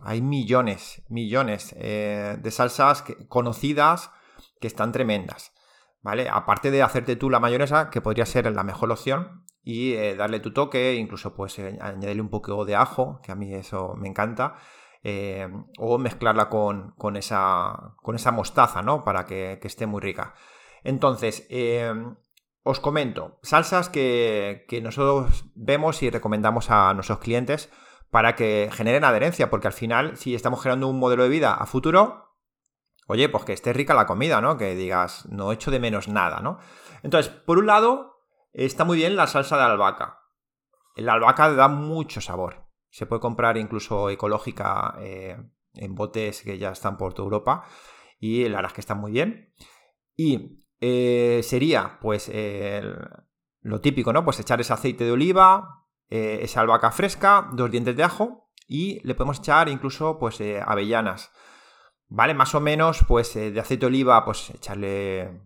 hay 0.00 0.22
millones, 0.22 1.04
millones 1.08 1.72
de 1.72 2.50
salsas 2.50 3.04
conocidas 3.28 4.10
que 4.60 4.66
están 4.66 4.90
tremendas. 4.90 5.52
¿Vale? 6.06 6.28
Aparte 6.30 6.70
de 6.70 6.84
hacerte 6.84 7.16
tú 7.16 7.30
la 7.30 7.40
mayonesa, 7.40 7.90
que 7.90 8.00
podría 8.00 8.26
ser 8.26 8.48
la 8.54 8.62
mejor 8.62 8.92
opción, 8.92 9.44
y 9.64 9.94
eh, 9.94 10.14
darle 10.14 10.38
tu 10.38 10.52
toque, 10.52 10.94
incluso 10.94 11.34
pues 11.34 11.58
añadirle 11.58 12.22
un 12.22 12.30
poco 12.30 12.64
de 12.64 12.76
ajo, 12.76 13.20
que 13.24 13.32
a 13.32 13.34
mí 13.34 13.52
eso 13.52 13.96
me 13.96 14.06
encanta. 14.06 14.54
Eh, 15.02 15.48
o 15.78 15.98
mezclarla 15.98 16.48
con, 16.48 16.94
esa, 17.16 17.96
con, 17.96 18.14
esa, 18.14 18.30
mostaza, 18.30 18.82
¿no? 18.82 19.02
Para 19.02 19.24
que, 19.24 19.58
esté 19.60 19.86
muy 19.86 20.00
rica. 20.00 20.34
Entonces, 20.84 21.44
eh, 21.50 21.92
os 22.62 22.78
comento, 22.78 23.40
salsas 23.42 23.88
que, 23.88 24.64
nosotros 24.84 25.46
vemos 25.56 26.04
y 26.04 26.10
recomendamos 26.10 26.70
a 26.70 26.94
nuestros 26.94 27.18
clientes 27.18 27.68
para 28.12 28.36
que 28.36 28.70
generen 28.72 29.02
adherencia, 29.02 29.50
porque 29.50 29.66
al 29.66 29.72
final, 29.72 30.16
si 30.16 30.36
estamos 30.36 30.62
generando 30.62 30.86
un 30.86 31.00
modelo 31.00 31.24
de 31.24 31.30
vida 31.30 31.52
a 31.52 31.66
futuro, 31.66 32.25
oye, 33.06 33.28
pues 33.28 33.44
que 33.44 33.52
esté 33.52 33.72
rica 33.72 33.94
la 33.94 34.06
comida, 34.06 34.40
¿no? 34.40 34.56
Que 34.56 34.74
digas, 34.74 35.26
no 35.26 35.52
echo 35.52 35.70
de 35.70 35.80
menos 35.80 36.08
nada, 36.08 36.40
¿no? 36.40 36.58
Entonces, 37.02 37.32
por 37.32 37.58
un 37.58 37.66
lado, 37.66 38.16
está 38.52 38.84
muy 38.84 38.98
bien 38.98 39.16
la 39.16 39.26
salsa 39.26 39.56
de 39.56 39.64
albahaca. 39.64 40.20
La 40.96 41.12
albahaca 41.12 41.52
da 41.52 41.68
mucho 41.68 42.20
sabor. 42.20 42.66
Se 42.90 43.06
puede 43.06 43.20
comprar 43.20 43.56
incluso 43.58 44.08
ecológica 44.08 44.96
eh, 45.00 45.36
en 45.74 45.94
botes 45.94 46.42
que 46.42 46.58
ya 46.58 46.70
están 46.70 46.96
por 46.96 47.12
toda 47.12 47.26
Europa 47.26 47.64
y 48.18 48.48
la 48.48 48.56
verdad 48.56 48.72
que 48.72 48.80
están 48.80 48.98
muy 48.98 49.12
bien. 49.12 49.52
Y 50.16 50.64
eh, 50.80 51.40
sería 51.42 51.98
pues 52.00 52.30
lo 53.60 53.80
típico, 53.80 54.12
¿no? 54.12 54.24
Pues 54.24 54.40
echar 54.40 54.60
ese 54.60 54.72
aceite 54.72 55.04
de 55.04 55.12
oliva, 55.12 55.84
eh, 56.08 56.38
esa 56.42 56.60
albahaca 56.60 56.90
fresca, 56.90 57.50
dos 57.52 57.70
dientes 57.70 57.96
de 57.96 58.04
ajo 58.04 58.50
y 58.66 59.06
le 59.06 59.14
podemos 59.14 59.38
echar 59.40 59.68
incluso 59.68 60.18
pues 60.18 60.40
avellanas. 60.64 61.30
¿Vale? 62.08 62.34
Más 62.34 62.54
o 62.54 62.60
menos 62.60 63.04
pues 63.06 63.34
de 63.34 63.58
aceite 63.58 63.80
de 63.80 63.86
oliva 63.86 64.24
pues 64.24 64.50
echarle... 64.50 65.42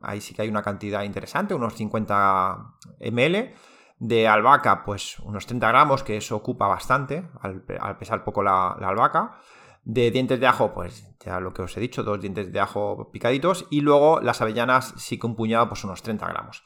Ahí 0.00 0.20
sí 0.20 0.34
que 0.34 0.42
hay 0.42 0.48
una 0.48 0.62
cantidad 0.62 1.02
interesante, 1.02 1.54
unos 1.54 1.74
50 1.74 2.74
ml 3.00 3.54
de 3.98 4.28
albahaca, 4.28 4.84
pues 4.84 5.18
unos 5.20 5.46
30 5.46 5.68
gramos, 5.68 6.02
que 6.02 6.16
eso 6.16 6.36
ocupa 6.36 6.66
bastante, 6.66 7.26
al, 7.40 7.96
pesar 7.98 8.24
poco 8.24 8.42
la, 8.42 8.72
albahaca. 8.72 9.38
De 9.84 10.10
dientes 10.10 10.40
de 10.40 10.46
ajo, 10.48 10.72
pues 10.74 11.16
ya 11.24 11.38
lo 11.38 11.54
que 11.54 11.62
os 11.62 11.76
he 11.76 11.80
dicho, 11.80 12.02
dos 12.02 12.20
dientes 12.20 12.52
de 12.52 12.60
ajo 12.60 13.10
picaditos. 13.12 13.66
Y 13.70 13.82
luego 13.82 14.20
las 14.20 14.40
avellanas, 14.42 14.94
sí 14.96 15.18
que 15.18 15.26
un 15.26 15.36
puñado, 15.36 15.68
pues 15.68 15.84
unos 15.84 16.02
30 16.02 16.26
gramos. 16.26 16.64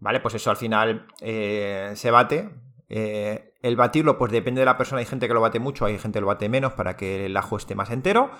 ¿Vale? 0.00 0.20
Pues 0.20 0.34
eso 0.34 0.50
al 0.50 0.56
final 0.56 1.06
eh, 1.20 1.92
se 1.94 2.10
bate. 2.10 2.50
Eh, 2.88 3.54
el 3.60 3.76
batirlo, 3.76 4.16
pues 4.16 4.32
depende 4.32 4.60
de 4.60 4.64
la 4.64 4.78
persona. 4.78 5.00
Hay 5.00 5.06
gente 5.06 5.28
que 5.28 5.34
lo 5.34 5.42
bate 5.42 5.60
mucho, 5.60 5.84
hay 5.84 5.98
gente 5.98 6.16
que 6.16 6.22
lo 6.22 6.28
bate 6.28 6.48
menos 6.48 6.72
para 6.72 6.96
que 6.96 7.26
el 7.26 7.36
ajo 7.36 7.58
esté 7.58 7.74
más 7.74 7.90
entero. 7.90 8.30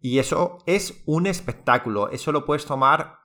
Y 0.00 0.18
eso 0.18 0.58
es 0.66 1.02
un 1.06 1.26
espectáculo. 1.26 2.10
Eso 2.10 2.32
lo 2.32 2.44
puedes 2.44 2.64
tomar 2.64 3.20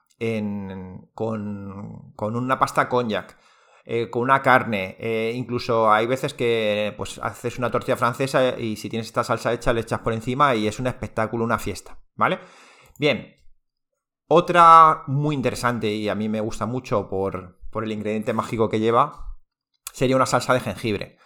con, 1.14 2.14
una 2.18 2.58
pasta 2.58 2.88
cognac 2.88 3.36
eh, 3.84 4.10
con 4.10 4.22
una 4.22 4.42
carne. 4.42 4.96
Eh, 4.98 5.32
incluso 5.34 5.90
hay 5.90 6.06
veces 6.06 6.34
que 6.34 6.94
pues 6.96 7.18
haces 7.22 7.58
una 7.58 7.70
tortilla 7.70 7.96
francesa 7.96 8.58
y 8.58 8.76
si 8.76 8.88
tienes 8.88 9.06
esta 9.06 9.24
salsa 9.24 9.52
hecha 9.52 9.72
le 9.72 9.82
echas 9.82 10.00
por 10.00 10.12
encima 10.12 10.54
y 10.54 10.66
es 10.66 10.78
un 10.78 10.86
espectáculo, 10.86 11.44
una 11.44 11.58
fiesta, 11.58 11.98
¿vale? 12.14 12.40
Bien. 12.98 13.34
Otra 14.28 15.04
muy 15.06 15.36
interesante 15.36 15.88
y 15.88 16.08
a 16.08 16.16
mí 16.16 16.28
me 16.28 16.40
gusta 16.40 16.66
mucho 16.66 17.08
por, 17.08 17.60
el 17.74 17.92
ingrediente 17.92 18.32
mágico 18.32 18.68
que 18.68 18.80
lleva 18.80 19.36
sería 19.92 20.16
una 20.16 20.26
salsa 20.26 20.52
de 20.54 20.60
jengibre. 20.60 21.18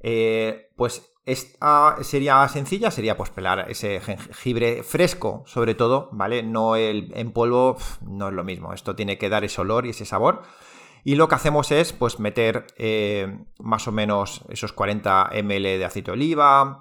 Eh, 0.00 0.70
pues 0.76 1.13
esta 1.26 1.96
sería 2.02 2.46
sencilla, 2.48 2.90
sería 2.90 3.16
pues 3.16 3.30
pelar 3.30 3.70
ese 3.70 4.00
jengibre 4.00 4.82
fresco, 4.82 5.42
sobre 5.46 5.74
todo, 5.74 6.10
¿vale? 6.12 6.42
No 6.42 6.76
el 6.76 7.12
en 7.14 7.32
polvo, 7.32 7.78
no 8.02 8.28
es 8.28 8.34
lo 8.34 8.44
mismo. 8.44 8.74
Esto 8.74 8.94
tiene 8.94 9.16
que 9.16 9.30
dar 9.30 9.42
ese 9.42 9.60
olor 9.60 9.86
y 9.86 9.90
ese 9.90 10.04
sabor. 10.04 10.42
Y 11.02 11.16
lo 11.16 11.28
que 11.28 11.34
hacemos 11.34 11.70
es 11.70 11.92
pues 11.92 12.18
meter 12.18 12.66
eh, 12.76 13.38
más 13.58 13.88
o 13.88 13.92
menos 13.92 14.44
esos 14.48 14.72
40 14.72 15.30
ml 15.42 15.78
de 15.78 15.84
aceite 15.84 16.10
de 16.10 16.12
oliva, 16.12 16.80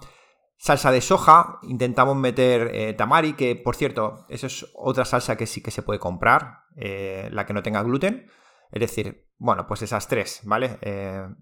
salsa 0.58 0.92
de 0.92 1.02
soja, 1.02 1.60
intentamos 1.64 2.16
meter 2.18 2.72
eh, 2.74 2.94
tamari, 2.94 3.34
que 3.34 3.56
por 3.56 3.76
cierto, 3.76 4.26
esa 4.28 4.48
es 4.48 4.66
otra 4.76 5.06
salsa 5.06 5.38
que 5.38 5.46
sí 5.46 5.62
que 5.62 5.72
se 5.72 5.84
puede 5.84 6.00
comprar, 6.00 6.64
eh, 6.76 7.30
la 7.32 7.46
que 7.46 7.54
no 7.54 7.64
tenga 7.64 7.84
gluten. 7.84 8.30
Es 8.72 8.80
decir, 8.80 9.30
bueno, 9.38 9.68
pues 9.68 9.82
esas 9.84 10.08
tres, 10.08 10.42
¿vale? 10.44 10.80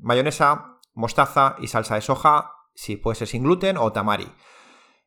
mayonesa, 0.01 0.79
mostaza 0.93 1.55
y 1.60 1.67
salsa 1.67 1.96
de 1.96 2.01
soja, 2.01 2.51
si 2.73 2.97
puede 2.97 3.15
ser 3.15 3.27
sin 3.27 3.43
gluten 3.43 3.77
o 3.77 3.91
tamari. 3.91 4.27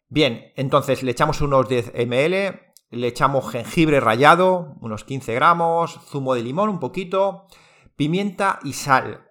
Bien, 0.09 0.53
entonces 0.57 1.03
le 1.03 1.11
echamos 1.11 1.41
unos 1.41 1.69
10 1.69 1.93
ml, 2.07 2.61
le 2.91 3.07
echamos 3.07 3.51
jengibre 3.51 4.01
rallado, 4.01 4.77
unos 4.81 5.05
15 5.05 5.35
gramos, 5.35 6.01
zumo 6.07 6.35
de 6.35 6.43
limón 6.43 6.69
un 6.69 6.81
poquito, 6.81 7.47
pimienta 7.97 8.61
y 8.63 8.75
sal. 8.75 9.31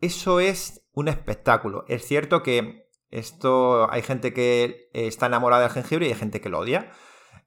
Eso 0.00 0.40
es 0.40 0.86
un 0.92 1.08
espectáculo. 1.08 1.84
Es 1.88 2.06
cierto 2.06 2.42
que 2.42 2.88
esto 3.10 3.92
hay 3.92 4.02
gente 4.02 4.32
que 4.32 4.88
está 4.94 5.26
enamorada 5.26 5.62
del 5.62 5.70
jengibre 5.70 6.06
y 6.06 6.10
hay 6.10 6.18
gente 6.18 6.40
que 6.40 6.48
lo 6.48 6.60
odia. 6.60 6.92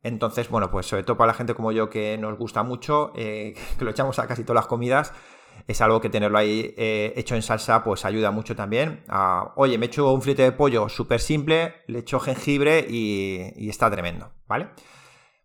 Entonces, 0.04 0.50
bueno, 0.50 0.70
pues 0.70 0.86
sobre 0.86 1.04
todo 1.04 1.18
para 1.18 1.32
la 1.32 1.34
gente 1.34 1.56
como 1.56 1.72
yo 1.72 1.90
que 1.90 2.18
nos 2.20 2.38
gusta 2.38 2.62
mucho, 2.62 3.12
eh, 3.16 3.56
que 3.80 3.86
lo 3.86 3.92
echamos 3.92 4.20
a 4.20 4.28
casi 4.28 4.44
todas 4.44 4.62
las 4.62 4.68
comidas, 4.68 5.12
es 5.68 5.82
algo 5.82 6.02
que 6.02 6.10
tenerlo 6.10 6.38
ahí 6.38 6.74
eh, 6.78 7.14
hecho 7.16 7.36
en 7.36 7.42
salsa 7.42 7.84
pues 7.84 8.06
ayuda 8.06 8.32
mucho 8.32 8.56
también. 8.56 9.04
oye, 9.56 9.78
me 9.78 9.88
echo 9.88 10.12
un 10.12 10.22
filete 10.22 10.44
de 10.44 10.52
pollo 10.52 10.90
súper 10.90 11.20
simple, 11.20 11.84
le 11.88 12.00
echo 12.00 12.20
jengibre 12.20 12.86
y, 12.88 13.70
está 13.70 13.90
tremendo, 13.90 14.32
¿vale? 14.48 14.70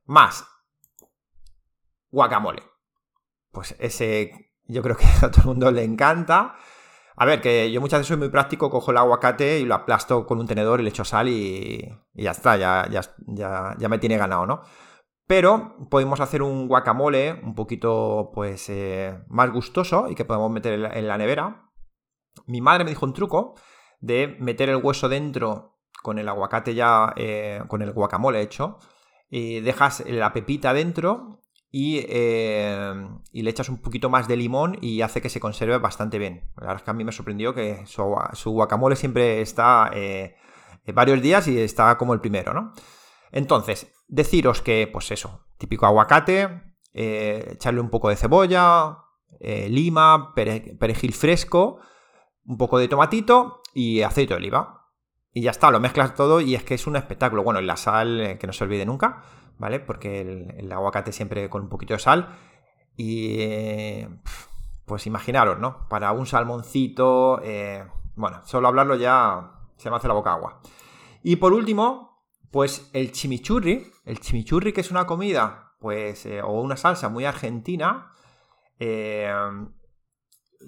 Más 0.04 0.46
guacamole. 2.10 2.62
Pues 3.52 3.74
ese 3.78 4.52
yo 4.66 4.82
creo 4.82 4.96
que 4.96 5.06
a 5.22 5.30
todo 5.30 5.42
el 5.42 5.46
mundo 5.46 5.70
le 5.70 5.84
encanta. 5.84 6.56
A 7.16 7.26
ver, 7.26 7.40
que 7.42 7.70
yo 7.70 7.82
muchas 7.82 8.00
veces 8.00 8.08
soy 8.08 8.16
muy 8.16 8.30
práctico, 8.30 8.70
cojo 8.70 8.92
el 8.92 8.96
aguacate 8.96 9.58
y 9.58 9.66
lo 9.66 9.74
aplasto 9.74 10.26
con 10.26 10.38
un 10.38 10.46
tenedor 10.46 10.80
y 10.80 10.84
le 10.84 10.88
echo 10.88 11.04
sal 11.04 11.28
y, 11.28 11.86
ya 12.14 12.30
está, 12.30 12.56
ya, 12.56 12.88
ya, 12.88 13.02
ya, 13.76 13.88
me 13.88 13.98
tiene 13.98 14.16
ganado, 14.16 14.46
¿no? 14.46 14.62
Pero 15.30 15.76
podemos 15.88 16.18
hacer 16.18 16.42
un 16.42 16.66
guacamole 16.66 17.34
un 17.44 17.54
poquito, 17.54 18.32
pues, 18.34 18.68
eh, 18.68 19.16
más 19.28 19.52
gustoso 19.52 20.08
y 20.10 20.16
que 20.16 20.24
podemos 20.24 20.50
meter 20.50 20.72
en 20.72 21.06
la, 21.06 21.18
nevera. 21.18 21.70
Mi 22.48 22.60
madre 22.60 22.82
me 22.82 22.90
dijo 22.90 23.06
un 23.06 23.12
truco 23.12 23.54
de 24.00 24.36
meter 24.40 24.70
el 24.70 24.82
hueso 24.82 25.08
dentro 25.08 25.78
con 26.02 26.18
el 26.18 26.28
aguacate 26.28 26.74
ya, 26.74 27.12
eh, 27.14 27.62
con 27.68 27.80
el 27.80 27.92
guacamole 27.92 28.40
hecho, 28.40 28.78
dejas 29.30 30.02
la 30.04 30.32
pepita 30.32 30.74
dentro 30.74 31.42
y, 31.70 31.98
y, 31.98 33.42
le 33.42 33.50
echas 33.50 33.68
un 33.68 33.80
poquito 33.80 34.10
más 34.10 34.26
de 34.26 34.36
limón 34.36 34.78
y 34.80 35.00
hace 35.02 35.22
que 35.22 35.28
se 35.28 35.38
conserve 35.38 35.78
bastante 35.78 36.18
bien. 36.18 36.50
La 36.56 36.62
verdad 36.62 36.76
es 36.78 36.82
que 36.82 36.90
a 36.90 36.94
mí 36.94 37.04
me 37.04 37.12
sorprendió 37.12 37.54
que 37.54 37.86
su, 37.86 38.50
guacamole 38.50 38.96
siempre 38.96 39.42
está 39.42 39.92
varios 40.92 41.22
días 41.22 41.46
y 41.46 41.56
está 41.60 41.96
como 41.98 42.14
el 42.14 42.20
primero, 42.20 42.52
¿no? 42.52 42.72
Entonces, 43.32 43.92
deciros 44.08 44.62
que, 44.62 44.88
pues 44.92 45.10
eso, 45.10 45.46
típico 45.58 45.86
aguacate, 45.86 46.74
echarle 46.92 47.80
un 47.80 47.90
poco 47.90 48.08
de 48.08 48.16
cebolla, 48.16 48.98
lima, 49.40 50.34
perejil 50.34 51.14
fresco, 51.14 51.80
un 52.44 52.58
poco 52.58 52.78
de 52.78 52.88
tomatito 52.88 53.62
y 53.74 54.02
aceite 54.02 54.34
de 54.34 54.38
oliva. 54.38 54.88
Y 55.32 55.42
ya 55.42 55.52
está, 55.52 55.70
lo 55.70 55.78
mezclas 55.78 56.14
todo 56.14 56.40
y 56.40 56.54
es 56.54 56.64
que 56.64 56.74
es 56.74 56.86
un 56.86 56.96
espectáculo. 56.96 57.44
Bueno, 57.44 57.60
y 57.60 57.64
la 57.64 57.76
sal, 57.76 58.20
eh, 58.20 58.38
que 58.38 58.46
no 58.46 58.52
se 58.52 58.64
olvide 58.64 58.84
nunca, 58.84 59.22
¿vale? 59.58 59.78
Porque 59.78 60.20
el, 60.58 60.72
aguacate 60.72 61.12
siempre 61.12 61.48
con 61.48 61.62
un 61.62 61.68
poquito 61.68 61.94
de 61.94 62.00
sal. 62.00 62.28
Y 62.96 63.36
eh, 63.38 64.08
pues 64.84 65.06
imaginaros, 65.06 65.58
¿no? 65.58 65.88
Para 65.88 66.10
un 66.12 66.26
salmoncito, 66.26 67.40
eh, 67.44 67.86
bueno, 68.16 68.40
solo 68.44 68.68
hablarlo 68.68 68.96
ya 68.96 69.52
se 69.76 69.88
me 69.88 69.96
hace 69.96 70.08
la 70.08 70.14
boca 70.14 70.32
agua. 70.32 70.60
Y 71.22 71.36
por 71.36 71.52
último, 71.52 72.09
pues 72.50 72.90
el 72.92 73.12
chimichurri. 73.12 73.90
El 74.04 74.20
chimichurri 74.20 74.72
que 74.72 74.80
es 74.80 74.90
una 74.90 75.06
comida, 75.06 75.74
pues, 75.80 76.26
o 76.44 76.60
una 76.60 76.76
salsa 76.76 77.08
muy 77.08 77.24
argentina. 77.24 78.12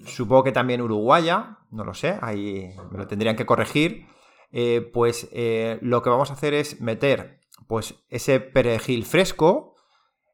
supongo 0.05 0.43
que 0.43 0.51
también 0.51 0.81
uruguaya, 0.81 1.59
no 1.71 1.83
lo 1.83 1.93
sé, 1.93 2.17
ahí 2.21 2.75
me 2.91 2.97
lo 2.97 3.07
tendrían 3.07 3.35
que 3.35 3.45
corregir. 3.45 4.07
Eh, 4.55 4.87
pues 4.93 5.27
eh, 5.31 5.79
lo 5.81 6.03
que 6.03 6.11
vamos 6.11 6.29
a 6.29 6.33
hacer 6.33 6.53
es 6.53 6.79
meter 6.79 7.41
pues 7.67 7.95
ese 8.09 8.39
perejil 8.39 9.03
fresco, 9.03 9.73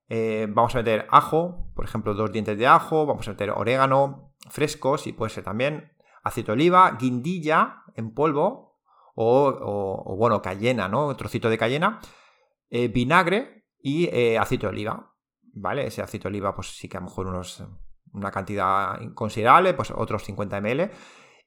eh, 0.10 0.46
vamos 0.50 0.76
a 0.76 0.80
meter 0.80 1.08
ajo, 1.10 1.72
por 1.74 1.86
ejemplo, 1.86 2.14
dos 2.14 2.30
dientes 2.30 2.58
de 2.58 2.68
ajo, 2.68 3.06
vamos 3.06 3.30
a 3.30 3.32
meter 3.32 3.52
orégano 3.52 4.34
frescos 4.50 5.08
y 5.08 5.14
puede 5.14 5.30
ser 5.30 5.46
también 5.46 5.94
aceite 6.22 6.48
de 6.48 6.54
oliva, 6.54 6.98
guindilla 7.00 7.84
en 7.96 8.14
polvo 8.14 8.69
o, 9.22 10.16
bueno, 10.18 10.42
cayena, 10.42 10.88
¿no? 10.88 11.16
Trocito 11.16 11.50
de 11.50 11.58
cayena, 11.58 12.00
vinagre 12.70 13.66
y 13.82 14.08
aceite 14.38 14.66
de 14.66 14.72
oliva, 14.72 15.14
¿vale? 15.54 15.88
Ese 15.88 16.02
aceite 16.02 16.24
de 16.24 16.30
oliva, 16.30 16.56
pues 16.56 16.78
sí 16.78 16.88
que 16.88 16.98
a 16.98 17.00
lo 17.00 17.08
mejor 17.08 17.28
unos, 17.28 17.64
una 18.14 18.32
cantidad 18.32 18.98
considerable, 19.14 19.74
pues 19.74 19.92
otros 19.92 20.24
50 20.24 20.62
ml. 20.62 20.92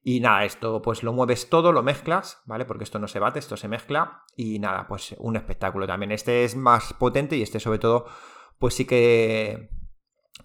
Y 0.04 0.18
nada, 0.20 0.44
esto 0.44 0.82
pues 0.82 1.04
lo 1.04 1.12
mueves 1.12 1.48
todo, 1.48 1.70
lo 1.70 1.82
mezclas, 1.82 2.42
¿vale? 2.44 2.64
Porque 2.64 2.84
esto 2.84 2.98
no 2.98 3.06
se 3.06 3.20
bate, 3.20 3.38
esto 3.38 3.56
se 3.56 3.68
mezcla. 3.68 4.24
Y 4.36 4.58
nada, 4.58 4.86
pues 4.88 5.14
un 5.18 5.36
espectáculo 5.36 5.86
también. 5.86 6.10
Este 6.10 6.44
es 6.44 6.56
más 6.56 6.92
potente 6.94 7.36
y 7.36 7.42
este 7.42 7.60
sobre 7.60 7.78
todo, 7.78 8.06
pues 8.58 8.74
sí 8.74 8.84
que 8.84 9.70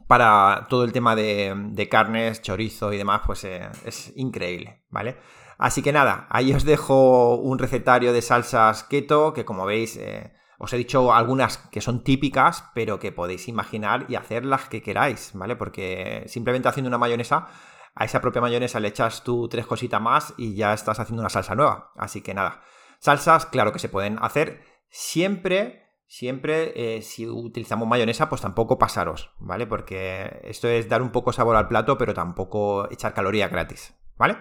para 0.08 0.68
todo 0.70 0.84
el 0.84 0.94
tema 0.94 1.16
de, 1.16 1.88
carnes, 1.90 2.42
chorizo 2.42 2.94
y 2.94 2.98
demás, 2.98 3.22
pues 3.26 3.44
eh, 3.46 3.68
es 3.84 4.14
increíble, 4.16 4.84
¿vale? 4.90 5.18
Así 5.58 5.82
que 5.82 5.92
nada, 5.92 6.28
ahí 6.30 6.54
os 6.54 6.64
dejo 6.64 7.36
un 7.36 7.58
recetario 7.58 8.14
de 8.14 8.22
salsas 8.22 8.84
keto 8.84 9.34
que 9.34 9.46
como 9.46 9.66
veis... 9.66 9.98
Eh, 9.98 10.34
os 10.60 10.74
he 10.74 10.78
dicho 10.78 11.14
algunas 11.14 11.58
que 11.58 11.82
son 11.82 12.04
típicas, 12.04 12.64
pero 12.74 12.98
que 12.98 13.12
podéis 13.12 13.48
imaginar 13.48 14.08
y 14.10 14.16
hacer 14.16 14.44
las 14.44 14.68
que 14.68 14.82
queráis, 14.82 15.32
¿vale? 15.36 15.56
Porque 15.56 16.24
simplemente 16.26 16.68
haciendo 16.68 16.88
una 16.88 16.98
mayonesa 16.98 17.48
a 17.94 18.06
esa 18.06 18.22
propia 18.22 18.42
mayonesa 18.42 18.80
le 18.80 18.88
echas 18.88 19.24
tú 19.24 19.48
tres 19.50 19.66
cositas 19.66 20.02
más 20.02 20.34
y 20.38 20.56
ya 20.56 20.74
estás 20.74 21.00
haciendo 21.00 21.22
una 21.22 21.30
salsa 21.30 21.56
nueva. 21.56 21.92
Así 21.96 22.22
que 22.22 22.34
nada, 22.34 22.62
salsas, 23.00 23.46
claro 23.46 23.72
que 23.72 23.80
se 23.80 23.90
pueden 23.90 24.18
hacer 24.22 24.64
siempre. 24.90 25.84
Siempre, 26.10 26.72
eh, 26.76 27.02
si 27.02 27.28
utilizamos 27.28 27.86
mayonesa, 27.86 28.30
pues 28.30 28.40
tampoco 28.40 28.80
pasaros, 28.80 29.32
¿vale? 29.40 29.68
Porque 29.68 30.40
esto 30.46 30.70
es 30.70 30.88
dar 30.88 31.02
un 31.02 31.12
poco 31.12 31.34
sabor 31.34 31.58
al 31.58 31.68
plato, 31.68 31.98
pero 31.98 32.14
tampoco 32.14 32.90
echar 32.90 33.14
calorías 33.14 33.52
gratis, 33.52 33.94
¿vale? 34.16 34.38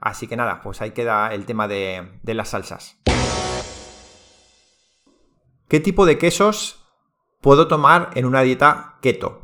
Así 0.00 0.26
que 0.26 0.36
nada, 0.36 0.60
pues 0.62 0.80
ahí 0.80 0.90
queda 0.92 1.32
el 1.34 1.46
tema 1.46 1.68
de, 1.68 2.20
las 2.24 2.50
salsas. 2.50 2.98
¿Qué 5.68 5.80
tipo 5.80 6.06
de 6.06 6.18
quesos 6.18 6.84
puedo 7.40 7.66
tomar 7.68 8.10
en 8.14 8.24
una 8.24 8.42
dieta 8.42 8.98
keto? 9.02 9.42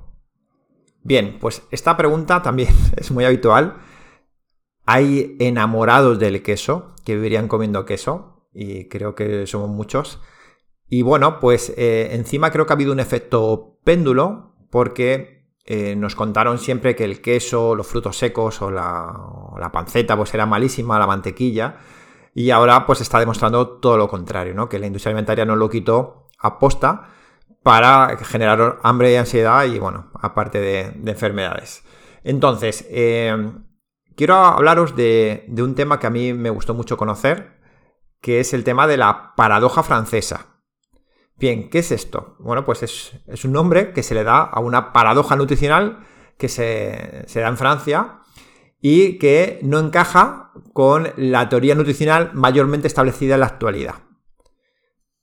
Bien, 1.03 1.39
pues 1.41 1.63
esta 1.71 1.97
pregunta 1.97 2.43
también 2.43 2.75
es 2.97 3.11
muy 3.11 3.25
habitual. 3.25 3.77
Hay 4.85 5.37
enamorados 5.41 6.19
del 6.19 6.43
queso 6.43 6.95
que 7.05 7.17
vivirían 7.17 7.49
comiendo 7.49 7.85
queso 7.85 8.49
y 8.53 8.89
creo 8.89 9.15
que 9.15 9.47
somos 9.47 9.71
muchos. 9.71 10.21
Y 10.89 11.03
bueno, 11.03 11.41
pues 11.41 11.73
eh, 11.77 12.11
encima 12.13 12.51
creo 12.51 12.67
que 12.67 12.73
ha 12.73 12.77
habido 12.77 12.93
un 12.93 13.01
efecto 13.01 13.79
péndulo 13.85 14.55
porque 14.71 15.42
eh, 15.65 15.95
nos 15.95 16.17
contaron 16.17 16.59
siempre 16.59 16.97
que 16.97 17.05
el 17.05 17.21
queso, 17.21 17.75
los 17.75 17.87
frutos 17.87 18.17
secos 18.17 18.61
o 18.63 18.71
la, 18.71 19.71
panceta 19.73 20.17
pues 20.17 20.35
era 20.35 20.47
malísima, 20.47 20.99
la 20.99 21.07
mantequilla. 21.07 21.77
Y 22.35 22.51
ahora 22.51 22.87
pues 22.87 23.01
está 23.01 23.19
demostrando 23.21 23.79
todo 23.79 23.97
lo 23.97 24.09
contrario, 24.09 24.55
¿no? 24.55 24.69
Que 24.69 24.79
la 24.79 24.87
industria 24.87 25.11
alimentaria 25.11 25.45
no 25.45 25.57
lo 25.57 25.69
quitó 25.69 26.29
a 26.39 26.59
posta 26.59 27.09
para 27.63 28.17
generar 28.19 28.81
hambre 28.83 29.13
y 29.13 29.17
ansiedad 29.17 29.65
y, 29.67 29.79
bueno, 29.79 30.11
aparte 30.21 30.59
de, 30.61 30.81
enfermedades. 31.11 31.85
Entonces, 32.25 32.87
eh, 32.91 33.53
quiero 34.17 34.37
hablaros 34.37 34.97
de, 34.97 35.47
un 35.59 35.75
tema 35.75 36.01
que 36.01 36.07
a 36.07 36.11
mí 36.11 36.33
me 36.33 36.51
gustó 36.51 36.75
mucho 36.75 36.97
conocer, 36.97 37.61
que 38.21 38.41
es 38.41 38.55
el 38.55 38.65
tema 38.65 38.87
de 38.87 38.97
la 38.97 39.35
paradoja 39.37 39.83
francesa. 39.83 40.52
Bien, 41.37 41.71
¿qué 41.71 41.81
es 41.81 41.91
esto? 41.91 42.37
Bueno, 42.39 42.65
pues 42.65 42.83
es, 42.83 43.45
un 43.45 43.53
nombre 43.53 43.93
que 43.93 44.03
se 44.03 44.15
le 44.15 44.25
da 44.25 44.43
a 44.43 44.61
una 44.61 44.93
paradoja 44.93 45.37
nutricional 45.37 46.07
que 46.39 46.49
se, 46.49 47.25
se 47.27 47.41
da 47.41 47.49
en 47.49 47.57
Francia 47.57 48.21
y 48.81 49.19
que 49.19 49.59
no 49.63 49.79
encaja 49.79 50.53
con 50.73 51.13
la 51.17 51.49
teoría 51.49 51.75
nutricional 51.75 52.31
mayormente 52.35 52.87
establecida 52.87 53.35
en 53.35 53.41
la 53.41 53.47
actualidad. 53.47 53.95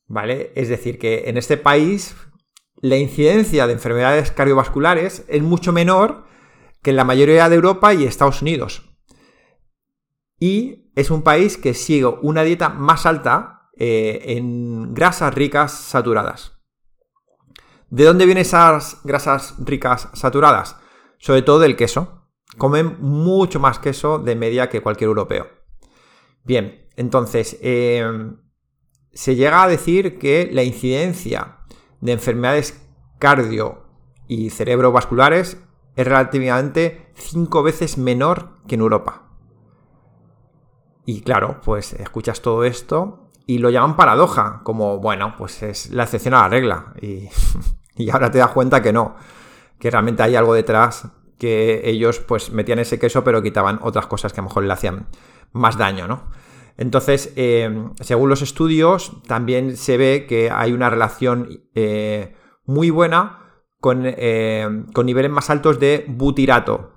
¿Vale? 0.07 0.51
Es 0.55 0.69
decir, 0.69 0.97
que 0.97 1.25
en 1.27 1.37
este 1.37 1.57
país 1.57 2.15
la 2.81 2.97
incidencia 2.97 3.67
de 3.67 3.73
enfermedades 3.73 4.31
cardiovasculares 4.31 5.25
es 5.27 5.41
mucho 5.41 5.73
menor 5.73 6.25
que 6.81 6.91
en 6.91 6.95
la 6.95 7.03
mayoría 7.03 7.49
de 7.49 7.55
Europa 7.55 7.93
y 7.93 8.05
Estados 8.05 8.41
Unidos. 8.41 8.89
Y 10.39 10.89
es 10.95 11.11
un 11.11 11.21
país 11.21 11.57
que 11.57 11.73
sigue 11.73 12.05
una 12.05 12.43
dieta 12.43 12.69
más 12.69 13.05
alta 13.05 13.58
eh, 13.81 14.35
en 14.35 14.93
grasas 14.93 15.33
ricas 15.33 15.71
saturadas. 15.71 16.51
¿De 17.89 18.03
dónde 18.03 18.25
vienen 18.25 18.41
esas 18.41 18.99
grasas 19.05 19.55
ricas 19.57 20.09
saturadas? 20.13 20.75
Sobre 21.17 21.43
todo 21.43 21.59
del 21.59 21.77
queso. 21.77 22.27
Comen 22.57 22.97
mucho 22.99 23.61
más 23.61 23.79
queso 23.79 24.19
de 24.19 24.35
media 24.35 24.67
que 24.67 24.81
cualquier 24.81 25.07
europeo. 25.07 25.47
Bien, 26.43 26.89
entonces, 26.97 27.57
eh, 27.61 28.05
se 29.13 29.35
llega 29.35 29.63
a 29.63 29.69
decir 29.69 30.19
que 30.19 30.49
la 30.51 30.63
incidencia 30.63 31.59
de 32.01 32.11
enfermedades 32.11 32.85
cardio 33.17 33.85
y 34.27 34.49
cerebrovasculares 34.49 35.57
es 35.95 36.05
relativamente 36.05 37.11
5 37.15 37.63
veces 37.63 37.97
menor 37.97 38.57
que 38.67 38.75
en 38.75 38.81
Europa. 38.81 39.29
Y 41.05 41.21
claro, 41.21 41.61
pues 41.63 41.93
escuchas 41.93 42.41
todo 42.41 42.65
esto 42.65 43.28
y 43.49 43.57
lo 43.57 43.71
llaman 43.71 43.95
paradoja, 43.95 44.61
como, 44.63 44.99
bueno, 44.99 45.33
pues 45.35 45.63
es 45.63 45.89
la 45.89 46.03
excepción 46.03 46.35
a 46.35 46.41
la 46.41 46.49
regla. 46.49 46.93
Y, 47.01 47.29
y 47.95 48.11
ahora 48.11 48.29
te 48.29 48.37
das 48.37 48.51
cuenta 48.51 48.83
que 48.83 48.93
no, 48.93 49.15
que 49.79 49.89
realmente 49.89 50.21
hay 50.21 50.35
algo 50.35 50.53
detrás 50.53 51.07
que 51.39 51.81
ellos 51.89 52.19
pues 52.19 52.51
metían 52.51 52.77
ese 52.77 52.99
queso 52.99 53.23
pero 53.23 53.41
quitaban 53.41 53.79
otras 53.81 54.05
cosas 54.05 54.33
que 54.33 54.39
a 54.39 54.43
lo 54.43 54.49
mejor 54.49 54.65
le 54.65 54.73
hacían 54.73 55.07
más 55.51 55.79
daño, 55.79 56.07
¿no? 56.07 56.29
Entonces, 56.77 57.33
eh, 57.37 57.87
según 58.01 58.29
los 58.29 58.43
estudios, 58.43 59.19
también 59.25 59.77
se 59.77 59.97
ve 59.97 60.27
que 60.29 60.51
hay 60.51 60.71
una 60.71 60.91
relación 60.91 61.63
eh, 61.73 62.35
muy 62.65 62.91
buena 62.91 63.63
eh, 64.05 64.83
con, 64.93 65.05
niveles 65.07 65.31
más 65.31 65.49
altos 65.49 65.79
de 65.79 66.05
butirato, 66.07 66.91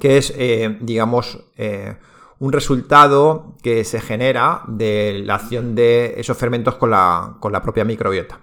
que 0.00 0.16
es, 0.16 0.34
digamos, 0.80 1.44
un 2.42 2.52
resultado 2.52 3.54
que 3.62 3.84
se 3.84 4.00
genera 4.00 4.62
de 4.66 5.22
la 5.24 5.36
acción 5.36 5.76
de 5.76 6.14
esos 6.16 6.36
fermentos 6.36 6.74
con 6.74 6.90
la, 6.90 7.60
propia 7.62 7.84
microbiota. 7.84 8.40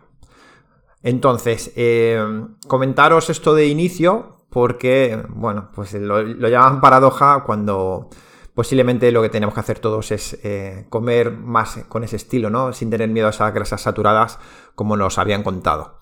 Entonces, 1.04 1.74
comentaros 2.66 3.30
esto 3.30 3.54
de 3.54 3.68
inicio 3.68 4.46
porque, 4.50 5.22
bueno, 5.28 5.70
pues 5.76 5.96
lo 5.96 6.48
llaman 6.48 6.80
paradoja 6.80 7.44
cuando 7.46 8.10
posiblemente 8.54 9.12
lo 9.12 9.22
que 9.22 9.28
tenemos 9.28 9.54
que 9.54 9.60
hacer 9.60 9.80
todos 9.80 10.12
es 10.12 10.40
eh, 10.44 10.86
comer 10.90 11.32
más 11.32 11.84
con 11.90 12.06
ese 12.06 12.16
estilo, 12.16 12.50
¿no? 12.50 12.72
Sin 12.72 12.90
tener 12.90 13.10
miedo 13.10 13.28
a 13.28 13.32
esas 13.32 13.54
grasas 13.54 13.82
saturadas 13.82 14.40
como 14.76 14.96
nos 14.96 15.18
habían 15.18 15.44
contado. 15.44 16.00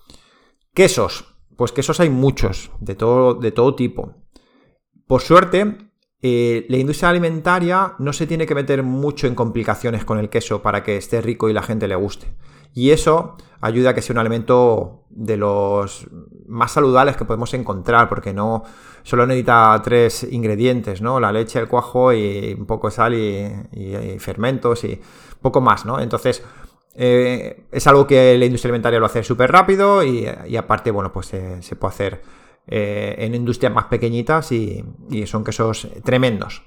Quesos. 0.72 1.34
Pues 1.56 1.72
quesos 1.72 1.98
hay 1.98 2.10
muchos, 2.10 2.70
de 2.78 2.94
todo, 2.94 3.34
de 3.34 3.50
todo 3.50 3.74
tipo. 3.74 4.14
Por 5.08 5.20
suerte, 5.20 5.87
eh, 6.20 6.66
la 6.68 6.78
industria 6.78 7.10
alimentaria 7.10 7.94
no 7.98 8.12
se 8.12 8.26
tiene 8.26 8.46
que 8.46 8.54
meter 8.54 8.82
mucho 8.82 9.26
en 9.26 9.34
complicaciones 9.36 10.04
con 10.04 10.18
el 10.18 10.28
queso 10.28 10.62
para 10.62 10.82
que 10.82 10.96
esté 10.96 11.20
rico 11.20 11.48
y 11.48 11.52
la 11.52 11.62
gente 11.62 11.86
le 11.86 11.94
guste. 11.94 12.26
Y 12.74 12.90
eso 12.90 13.36
ayuda 13.60 13.90
a 13.90 13.94
que 13.94 14.02
sea 14.02 14.14
un 14.14 14.18
alimento 14.18 15.04
de 15.10 15.36
los 15.36 16.08
más 16.46 16.72
saludables 16.72 17.16
que 17.16 17.24
podemos 17.24 17.54
encontrar, 17.54 18.08
porque 18.08 18.32
no 18.32 18.64
solo 19.02 19.26
necesita 19.26 19.80
tres 19.82 20.24
ingredientes, 20.30 21.00
¿no? 21.00 21.18
La 21.18 21.32
leche, 21.32 21.58
el 21.58 21.68
cuajo 21.68 22.12
y 22.12 22.54
un 22.58 22.66
poco 22.66 22.88
de 22.88 22.94
sal 22.94 23.14
y, 23.14 24.18
fermentos 24.18 24.84
y 24.84 25.00
poco 25.40 25.60
más, 25.60 25.86
¿no? 25.86 26.00
Entonces, 26.00 26.42
eh, 26.94 27.64
es 27.70 27.86
algo 27.86 28.06
que 28.06 28.36
la 28.36 28.44
industria 28.44 28.70
alimentaria 28.70 28.98
lo 28.98 29.06
hace 29.06 29.22
súper 29.22 29.50
rápido 29.50 30.02
y, 30.04 30.56
aparte, 30.56 30.90
bueno, 30.90 31.12
pues 31.12 31.26
se 31.26 31.76
puede 31.76 31.94
hacer 31.94 32.22
eh, 32.68 33.16
en 33.18 33.34
industrias 33.34 33.72
más 33.72 33.86
pequeñitas 33.86 34.52
y, 34.52 34.84
y 35.10 35.26
son 35.26 35.44
quesos 35.44 35.88
tremendos. 36.04 36.62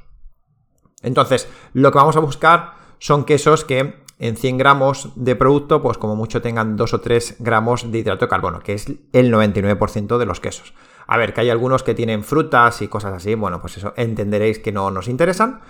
Entonces, 1.01 1.47
lo 1.73 1.91
que 1.91 1.97
vamos 1.97 2.17
a 2.17 2.19
buscar 2.19 2.73
son 2.99 3.25
quesos 3.25 3.65
que 3.65 4.01
en 4.19 4.37
100 4.37 4.57
gramos 4.59 5.09
de 5.15 5.35
producto, 5.35 5.81
pues 5.81 5.97
como 5.97 6.15
mucho 6.15 6.43
tengan 6.43 6.77
2 6.77 6.93
o 6.93 7.01
3 7.01 7.37
gramos 7.39 7.91
de 7.91 7.97
hidrato 7.97 8.25
de 8.25 8.29
carbono, 8.29 8.59
que 8.59 8.73
es 8.73 8.85
el 9.13 9.33
99% 9.33 10.19
de 10.19 10.25
los 10.27 10.39
quesos. 10.39 10.75
A 11.07 11.17
ver, 11.17 11.33
que 11.33 11.41
hay 11.41 11.49
algunos 11.49 11.81
que 11.81 11.95
tienen 11.95 12.23
frutas 12.23 12.83
y 12.83 12.87
cosas 12.87 13.13
así, 13.13 13.33
bueno, 13.33 13.61
pues 13.61 13.77
eso 13.77 13.93
entenderéis 13.97 14.59
que 14.59 14.71
no 14.71 14.91
nos 14.91 15.07
interesan. 15.07 15.61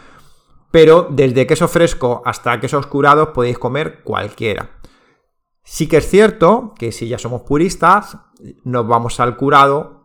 Pero 0.69 1.07
desde 1.09 1.47
queso 1.47 1.67
fresco 1.67 2.21
hasta 2.25 2.59
queso 2.59 2.77
oscurado 2.77 3.31
podéis 3.31 3.57
comer 3.57 4.03
cualquiera. 4.03 4.71
Sí 5.63 5.87
que 5.87 5.97
es 5.97 6.09
cierto 6.09 6.73
que 6.77 6.91
si 6.91 7.07
ya 7.07 7.17
somos 7.17 7.43
puristas, 7.43 8.17
nos 8.63 8.87
vamos 8.87 9.19
al 9.19 9.37
curado. 9.37 10.00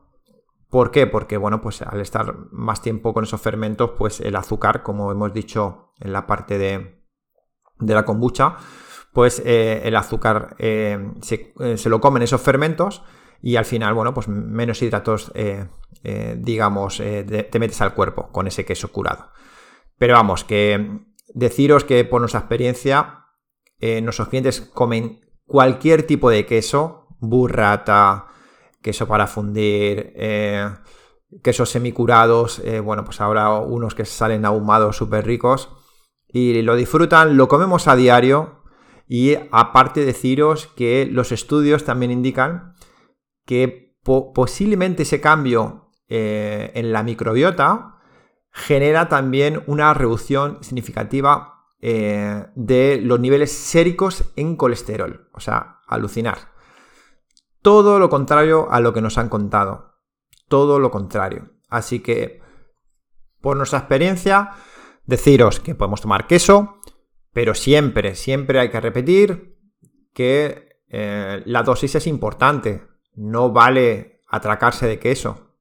¿Por 0.71 0.91
qué? 0.91 1.07
Porque, 1.07 1.37
bueno, 1.37 1.61
pues 1.61 1.83
al 1.83 2.01
estar 2.01 2.35
más 2.51 2.83
tiempo 2.83 3.15
con 3.15 3.25
esos 3.25 3.41
fermentos, 3.41 3.93
pues 3.97 4.21
el 4.21 4.37
azúcar, 4.37 4.83
como 4.83 5.13
hemos 5.13 5.33
dicho 5.33 5.93
en 6.01 6.13
la 6.13 6.27
parte 6.27 6.59
de, 6.59 7.03
de 7.79 7.95
la 7.95 8.05
kombucha, 8.05 8.57
pues 9.17 9.41
eh, 9.47 9.81
el 9.85 9.97
azúcar 9.97 10.57
eh, 10.59 11.13
eh, 11.61 11.77
se, 11.79 11.89
lo 11.89 12.03
comen 12.03 12.23
esos 12.23 12.43
fermentos 12.43 13.03
y 13.41 13.57
al 13.57 13.65
final, 13.65 13.95
bueno, 13.95 14.13
pues 14.13 14.29
menos 14.29 14.83
hidratos, 14.83 15.33
digamos, 16.37 16.99
te 16.99 17.59
metes 17.59 17.81
al 17.81 17.95
cuerpo 17.95 18.31
con 18.33 18.47
ese 18.47 18.65
queso 18.65 18.93
curado. 18.93 19.31
Pero 19.99 20.15
vamos, 20.15 20.45
que 20.45 21.01
deciros 21.29 21.85
que 21.85 22.05
por 22.05 22.21
nuestra 22.21 22.41
experiencia, 22.41 23.27
nuestros 24.03 24.29
clientes 24.29 24.61
comen 24.61 25.21
cualquier 25.47 26.03
tipo 26.07 26.29
de 26.29 26.45
queso, 26.45 27.07
burrata, 27.21 28.27
queso 28.87 29.09
para 29.09 29.27
fundir, 29.27 30.15
quesos 31.43 31.71
semicurados, 31.71 32.63
bueno, 32.85 33.05
pues 33.05 33.21
ahora 33.21 33.51
unos 33.59 33.97
que 33.97 34.05
salen 34.05 34.45
ahumados 34.45 34.97
súper 34.97 35.27
ricos 35.27 35.69
y 36.29 36.63
lo 36.63 36.77
disfrutan, 36.77 37.37
lo 37.37 37.49
comemos 37.49 37.89
a 37.89 37.97
diario 37.97 38.63
y 39.09 39.35
aparte 39.51 40.05
deciros 40.05 40.69
que 40.69 41.07
los 41.11 41.33
estudios 41.33 41.85
también 41.85 42.13
indican 42.13 42.75
que 43.45 43.97
posiblemente 44.03 45.03
ese 45.05 45.21
cambio 45.21 45.91
eh, 46.09 46.71
en 46.75 46.93
la 46.93 47.03
microbiota 47.03 47.99
genera 48.53 49.09
también 49.09 49.63
una 49.67 49.93
reducción 49.95 50.59
significativa 50.63 51.65
eh, 51.81 52.47
de 52.55 53.01
los 53.03 53.21
niveles 53.21 53.53
séricos 53.53 54.25
en 54.37 54.57
colesterol. 54.57 55.29
O 55.33 55.41
sea, 55.41 55.81
alucinar. 55.87 56.56
Todo 57.67 57.99
lo 57.99 58.09
contrario 58.09 58.69
a 58.71 58.79
lo 58.79 58.93
que 58.93 59.01
nos 59.01 59.19
han 59.19 59.29
contado. 59.29 59.97
Todo 60.47 60.79
lo 60.79 60.93
contrario. 60.93 61.51
Así 61.69 61.99
que, 61.99 62.41
por 63.41 63.57
nuestra 63.57 63.81
experiencia, 63.81 64.53
Deciros 65.05 65.59
que 65.59 65.75
podemos 65.75 66.01
tomar 66.01 66.29
queso, 66.29 66.79
pero 67.33 67.57
siempre, 67.57 68.15
siempre 68.15 68.61
hay 68.61 68.71
que 68.71 68.81
repetir 68.81 69.59
que 70.15 70.79
eh, 70.89 71.43
la 71.45 71.65
dosis 71.65 71.97
es 71.97 72.07
importante. 72.07 72.87
No 73.17 73.51
vale 73.51 74.23
atracarse 74.29 74.87
de 74.87 75.01
queso. 75.01 75.57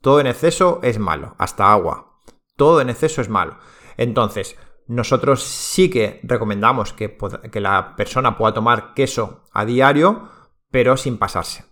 Todo 0.00 0.20
en 0.20 0.28
exceso 0.28 0.80
es 0.82 0.98
malo, 0.98 1.34
hasta 1.36 1.70
agua. 1.70 2.22
Todo 2.56 2.80
en 2.80 2.88
exceso 2.88 3.20
es 3.20 3.28
malo. 3.28 3.58
Entonces, 3.98 4.56
nosotros 4.86 5.42
sí 5.42 5.90
que 5.90 6.20
recomendamos 6.22 6.94
que, 6.94 7.18
que 7.52 7.60
la 7.60 7.96
persona 7.96 8.38
pueda 8.38 8.54
tomar 8.54 8.94
queso 8.94 9.44
a 9.52 9.66
diario, 9.66 10.39
pero 10.70 10.96
sin 10.96 11.18
pasarse. 11.18 11.64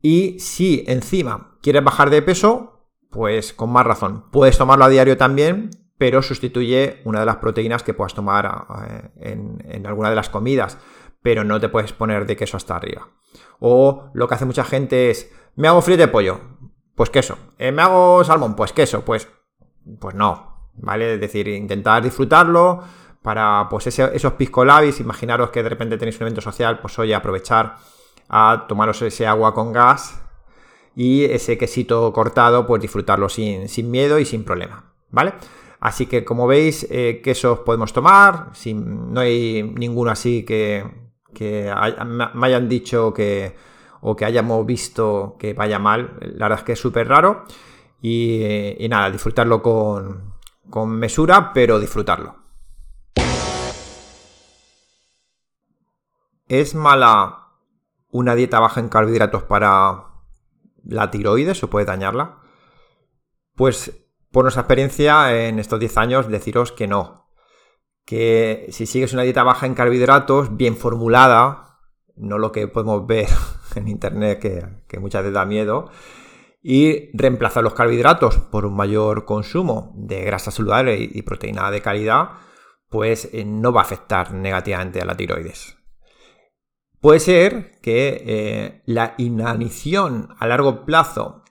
Y 0.00 0.38
si 0.38 0.84
encima 0.86 1.56
quieres 1.62 1.82
bajar 1.82 2.10
de 2.10 2.22
peso, 2.22 2.88
pues 3.10 3.52
con 3.52 3.70
más 3.70 3.86
razón. 3.86 4.24
Puedes 4.30 4.58
tomarlo 4.58 4.84
a 4.84 4.88
diario 4.88 5.16
también, 5.16 5.70
pero 5.96 6.20
sustituye 6.20 7.00
una 7.04 7.20
de 7.20 7.26
las 7.26 7.36
proteínas 7.36 7.82
que 7.82 7.94
puedas 7.94 8.14
tomar 8.14 8.66
eh, 8.86 9.58
en, 9.64 9.86
alguna 9.86 10.10
de 10.10 10.16
las 10.16 10.28
comidas, 10.28 10.78
pero 11.22 11.44
no 11.44 11.60
te 11.60 11.68
puedes 11.68 11.92
poner 11.92 12.26
de 12.26 12.36
queso 12.36 12.56
hasta 12.56 12.76
arriba. 12.76 13.08
O 13.60 14.10
lo 14.14 14.28
que 14.28 14.34
hace 14.34 14.44
mucha 14.44 14.64
gente 14.64 15.10
es, 15.10 15.32
me 15.56 15.68
hago 15.68 15.80
frito 15.80 16.00
de 16.00 16.08
pollo, 16.08 16.40
pues 16.94 17.10
queso. 17.10 17.38
Eh, 17.58 17.72
me 17.72 17.82
hago 17.82 18.24
salmón, 18.24 18.56
pues 18.56 18.72
queso, 18.72 19.04
pues, 19.04 19.28
pues 20.00 20.14
no, 20.14 20.70
¿vale? 20.74 21.14
Es 21.14 21.20
decir, 21.20 21.48
intentar 21.48 22.02
disfrutarlo 22.02 22.82
para 23.22 23.68
pues 23.70 23.86
esos 23.86 24.32
pisco 24.34 24.66
labis, 24.66 25.00
imaginaros 25.00 25.50
que 25.50 25.62
de 25.62 25.70
repente 25.70 25.96
tenéis 25.96 26.16
un 26.16 26.24
evento 26.24 26.42
social, 26.42 26.80
pues 26.80 26.98
oye, 26.98 27.14
aprovechar 27.14 27.76
a 28.28 28.66
tomaros 28.68 29.02
ese 29.02 29.26
agua 29.26 29.54
con 29.54 29.72
gas 29.72 30.22
y 30.96 31.24
ese 31.24 31.58
quesito 31.58 32.12
cortado, 32.12 32.66
pues 32.66 32.80
disfrutarlo 32.82 33.28
sin, 33.28 33.68
sin 33.68 33.90
miedo 33.90 34.18
y 34.18 34.24
sin 34.24 34.44
problema, 34.44 34.92
¿vale? 35.10 35.34
Así 35.80 36.06
que 36.06 36.24
como 36.24 36.46
veis, 36.46 36.86
eh, 36.90 37.20
quesos 37.22 37.58
podemos 37.60 37.92
tomar, 37.92 38.52
no 38.74 39.20
hay 39.20 39.62
ninguno 39.62 40.10
así 40.10 40.44
que, 40.44 40.84
me 41.38 42.46
hayan 42.46 42.68
dicho 42.68 43.12
que 43.12 43.54
o 44.06 44.14
que 44.14 44.24
hayamos 44.24 44.64
visto 44.66 45.36
que 45.38 45.54
vaya 45.54 45.78
mal. 45.78 46.16
La 46.20 46.46
verdad 46.46 46.58
es 46.58 46.64
que 46.64 46.72
es 46.72 46.78
súper 46.78 47.08
raro. 47.08 47.44
Y, 48.02 48.86
nada, 48.88 49.10
disfrutarlo 49.10 49.62
con, 49.62 50.34
con 50.68 50.90
mesura, 50.90 51.52
pero 51.54 51.80
disfrutarlo. 51.80 52.36
¿Es 56.46 56.74
mala 56.74 57.43
una 58.14 58.36
dieta 58.36 58.60
baja 58.60 58.78
en 58.78 58.88
carbohidratos 58.88 59.42
para 59.42 60.04
la 60.84 61.10
tiroides 61.10 61.64
o 61.64 61.68
puede 61.68 61.84
dañarla? 61.84 62.38
Pues 63.56 64.06
por 64.30 64.44
nuestra 64.44 64.62
experiencia 64.62 65.48
en 65.48 65.58
estos 65.58 65.80
10 65.80 65.98
años, 65.98 66.28
deciros 66.28 66.70
que 66.70 66.86
no. 66.86 67.28
Que 68.04 68.68
si 68.70 68.86
sigues 68.86 69.12
una 69.14 69.22
dieta 69.22 69.42
baja 69.42 69.66
en 69.66 69.74
carbohidratos, 69.74 70.56
bien 70.56 70.76
formulada, 70.76 71.80
no 72.14 72.38
lo 72.38 72.52
que 72.52 72.68
podemos 72.68 73.04
ver 73.04 73.26
en 73.74 73.88
internet 73.88 74.38
que, 74.38 74.98
muchas 75.00 75.22
veces 75.22 75.34
da 75.34 75.44
miedo, 75.44 75.90
y 76.62 77.10
reemplazar 77.18 77.64
los 77.64 77.74
carbohidratos 77.74 78.38
por 78.38 78.64
un 78.64 78.76
mayor 78.76 79.24
consumo 79.24 79.92
de 79.96 80.22
grasa 80.22 80.52
saludable 80.52 80.96
y 80.98 81.22
proteína 81.22 81.68
de 81.72 81.82
calidad, 81.82 82.30
pues 82.88 83.28
eh, 83.32 83.44
no 83.44 83.72
va 83.72 83.80
a 83.80 83.84
afectar 83.84 84.32
negativamente 84.32 85.00
a 85.00 85.04
la 85.04 85.16
tiroides. 85.16 85.73
Puede 87.04 87.20
ser 87.20 87.80
que 87.82 88.22
eh, 88.24 88.82
la 88.86 89.14
inanición 89.18 90.34
a 90.38 90.46
largo 90.46 90.86
plazo 90.86 91.44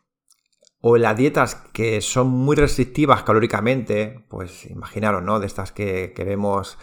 o 0.82 0.98
las 0.98 1.16
dietas 1.16 1.54
que 1.72 2.02
son 2.02 2.30
muy 2.30 2.56
restrictivas 2.56 3.22
calóricamente, 3.22 4.26
pues 4.30 4.66
imaginaros, 4.66 5.22
¿no? 5.22 5.40
De 5.40 5.46
estas 5.46 5.72
que, 5.72 6.12
vemos 6.18 6.80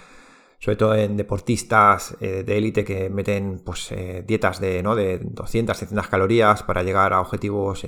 sobre 0.60 0.76
todo 0.76 0.94
en 0.94 1.16
deportistas 1.16 2.16
eh, 2.20 2.44
de 2.44 2.58
élite 2.58 2.84
que 2.84 3.10
meten 3.10 3.60
pues, 3.66 3.90
eh, 3.90 4.22
dietas 4.24 4.60
de, 4.60 4.84
¿no? 4.84 4.94
de 4.94 5.18
200, 5.18 5.76
300 5.76 6.06
calorías 6.06 6.62
para 6.62 6.84
llegar 6.84 7.12
a 7.12 7.22
objetivos 7.22 7.84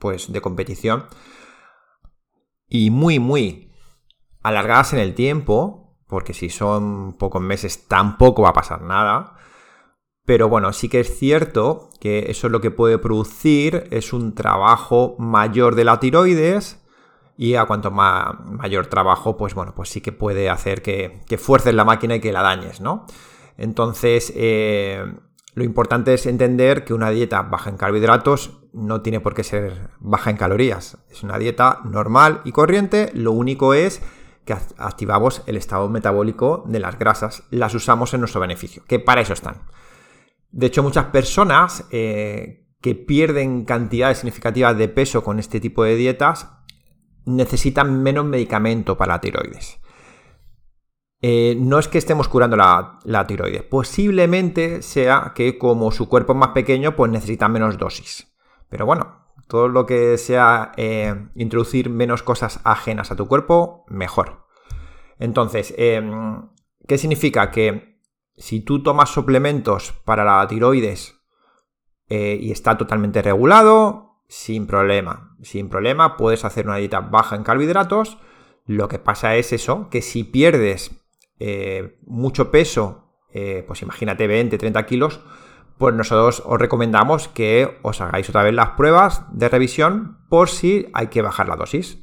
pues, 0.00 0.32
de 0.32 0.40
competición. 0.40 1.04
Y 2.66 2.90
muy, 2.90 3.20
muy 3.20 3.72
alargadas 4.42 4.94
en 4.94 4.98
el 4.98 5.14
tiempo, 5.14 5.96
porque 6.08 6.34
si 6.34 6.50
son 6.50 7.16
pocos 7.16 7.40
meses 7.40 7.86
tampoco 7.86 8.42
va 8.42 8.48
a 8.48 8.54
pasar 8.54 8.82
nada. 8.82 9.38
Pero 10.28 10.50
bueno, 10.50 10.74
sí 10.74 10.90
que 10.90 11.00
es 11.00 11.18
cierto 11.18 11.88
que 12.00 12.26
eso 12.28 12.48
es 12.48 12.52
lo 12.52 12.60
que 12.60 12.70
puede 12.70 12.98
producir 12.98 13.88
es 13.90 14.12
un 14.12 14.34
trabajo 14.34 15.16
mayor 15.18 15.74
de 15.74 15.84
la 15.84 16.00
tiroides 16.00 16.84
y 17.38 17.54
a 17.54 17.64
cuanto 17.64 17.90
más, 17.90 18.38
mayor 18.44 18.88
trabajo, 18.88 19.38
pues 19.38 19.54
bueno, 19.54 19.72
pues 19.74 19.88
sí 19.88 20.02
que 20.02 20.12
puede 20.12 20.50
hacer 20.50 20.82
que, 20.82 21.38
fuerces 21.38 21.72
la 21.72 21.86
máquina 21.86 22.16
y 22.16 22.20
que 22.20 22.30
la 22.30 22.42
dañes, 22.42 22.82
¿no? 22.82 23.06
Entonces, 23.56 24.30
eh, 24.36 25.02
lo 25.54 25.64
importante 25.64 26.12
es 26.12 26.26
entender 26.26 26.84
que 26.84 26.92
una 26.92 27.08
dieta 27.08 27.40
baja 27.40 27.70
en 27.70 27.78
carbohidratos 27.78 28.58
no 28.74 29.00
tiene 29.00 29.20
por 29.20 29.32
qué 29.32 29.44
ser 29.44 29.92
baja 29.98 30.28
en 30.28 30.36
calorías. 30.36 30.98
Es 31.10 31.22
una 31.22 31.38
dieta 31.38 31.80
normal 31.84 32.42
y 32.44 32.52
corriente, 32.52 33.10
lo 33.14 33.32
único 33.32 33.72
es 33.72 34.02
que 34.44 34.54
activamos 34.76 35.42
el 35.46 35.56
estado 35.56 35.88
metabólico 35.88 36.64
de 36.66 36.80
las 36.80 36.98
grasas, 36.98 37.44
las 37.50 37.74
usamos 37.74 38.12
en 38.12 38.20
nuestro 38.20 38.42
beneficio, 38.42 38.82
que 38.86 38.98
para 38.98 39.22
eso 39.22 39.32
están. 39.32 39.62
De 40.50 40.66
hecho, 40.66 40.82
muchas 40.82 41.06
personas 41.06 41.86
eh, 41.90 42.66
que 42.80 42.94
pierden 42.94 43.64
cantidades 43.64 44.18
significativas 44.18 44.76
de 44.76 44.88
peso 44.88 45.22
con 45.22 45.38
este 45.38 45.60
tipo 45.60 45.84
de 45.84 45.96
dietas 45.96 46.50
necesitan 47.26 48.02
menos 48.02 48.24
medicamento 48.24 48.96
para 48.96 49.14
la 49.14 49.20
tiroides. 49.20 49.80
eh, 51.20 51.56
no 51.58 51.78
es 51.78 51.88
que 51.88 51.98
estemos 51.98 52.28
curando 52.28 52.56
la, 52.56 53.00
la, 53.04 53.26
tiroides, 53.26 53.64
posiblemente 53.64 54.82
sea 54.82 55.32
que 55.34 55.58
como 55.58 55.90
su 55.90 56.08
cuerpo 56.08 56.32
es 56.32 56.38
más 56.38 56.50
pequeño, 56.50 56.96
pues 56.96 57.10
necesita 57.10 57.48
menos 57.48 57.76
dosis. 57.76 58.32
Pero 58.70 58.86
bueno, 58.86 59.26
todo 59.48 59.68
lo 59.68 59.84
que 59.84 60.16
sea 60.16 60.72
eh, 60.76 61.28
introducir 61.34 61.90
menos 61.90 62.22
cosas 62.22 62.60
ajenas 62.64 63.10
a 63.10 63.16
tu 63.16 63.26
cuerpo, 63.26 63.84
mejor. 63.88 64.46
Entonces, 65.18 65.74
¿qué 65.76 66.98
significa? 66.98 67.50
Que 67.50 67.87
si 68.38 68.60
tú 68.60 68.82
tomas 68.82 69.10
suplementos 69.10 69.92
para 70.04 70.24
la 70.24 70.46
tiroides 70.46 71.20
eh, 72.08 72.38
y 72.40 72.52
está 72.52 72.78
totalmente 72.78 73.20
regulado, 73.20 74.22
sin 74.28 74.66
problema. 74.66 75.36
Sin 75.42 75.68
problema, 75.68 76.16
puedes 76.16 76.44
hacer 76.44 76.66
una 76.66 76.76
dieta 76.76 77.00
baja 77.00 77.36
en 77.36 77.42
carbohidratos. 77.42 78.18
Lo 78.64 78.88
que 78.88 78.98
pasa 78.98 79.36
es 79.36 79.52
eso, 79.52 79.88
que 79.90 80.02
si 80.02 80.24
pierdes 80.24 81.02
eh, 81.38 81.98
mucho 82.06 82.50
peso, 82.50 83.14
eh, 83.32 83.64
pues 83.66 83.82
imagínate 83.82 84.26
20, 84.26 84.56
30 84.56 84.86
kilos, 84.86 85.20
pues 85.76 85.94
nosotros 85.94 86.42
os 86.44 86.58
recomendamos 86.58 87.28
que 87.28 87.78
os 87.82 88.00
hagáis 88.00 88.28
otra 88.28 88.42
vez 88.42 88.54
las 88.54 88.70
pruebas 88.70 89.24
de 89.32 89.48
revisión 89.48 90.18
por 90.28 90.48
si 90.48 90.88
hay 90.92 91.08
que 91.08 91.22
bajar 91.22 91.48
la 91.48 91.56
dosis. 91.56 92.02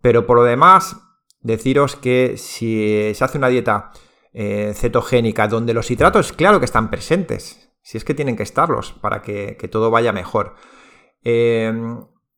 Pero 0.00 0.26
por 0.26 0.38
lo 0.38 0.44
demás, 0.44 0.96
deciros 1.40 1.96
que 1.96 2.36
si 2.36 3.12
se 3.14 3.24
hace 3.24 3.38
una 3.38 3.48
dieta 3.48 3.92
eh, 4.36 4.72
cetogénica 4.76 5.48
donde 5.48 5.74
los 5.74 5.90
hidratos, 5.90 6.32
claro 6.32 6.60
que 6.60 6.66
están 6.66 6.90
presentes, 6.90 7.72
si 7.82 7.98
es 7.98 8.04
que 8.04 8.14
tienen 8.14 8.36
que 8.36 8.44
estarlos 8.44 8.92
para 8.92 9.22
que, 9.22 9.56
todo 9.72 9.90
vaya 9.90 10.12
mejor. 10.12 10.54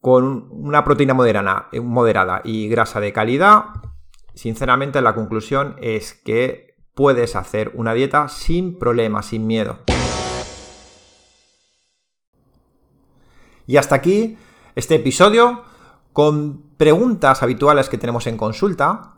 con 0.01 0.49
una 0.51 0.85
proteína 0.85 1.13
moderada, 1.13 1.69
moderada 1.83 2.41
y 2.45 2.69
grasa 2.69 3.01
de 3.01 3.13
calidad, 3.13 3.65
Sinceramente 4.39 5.03
la 5.03 5.17
conclusión 5.17 5.75
es 5.81 6.15
que 6.15 6.77
puedes 6.95 7.35
hacer 7.35 7.73
una 7.75 7.93
dieta 7.93 8.29
sin 8.29 8.79
problema, 8.79 9.25
sin 9.25 9.49
miedo. 9.49 9.81
Y 13.67 13.77
hasta 13.77 13.97
aquí 13.97 14.39
este 14.77 14.95
episodio 14.95 15.65
con 16.13 16.71
preguntas 16.77 17.43
habituales 17.43 17.89
que 17.89 17.99
tenemos 17.99 18.29
en 18.29 18.37
consulta. 18.37 19.18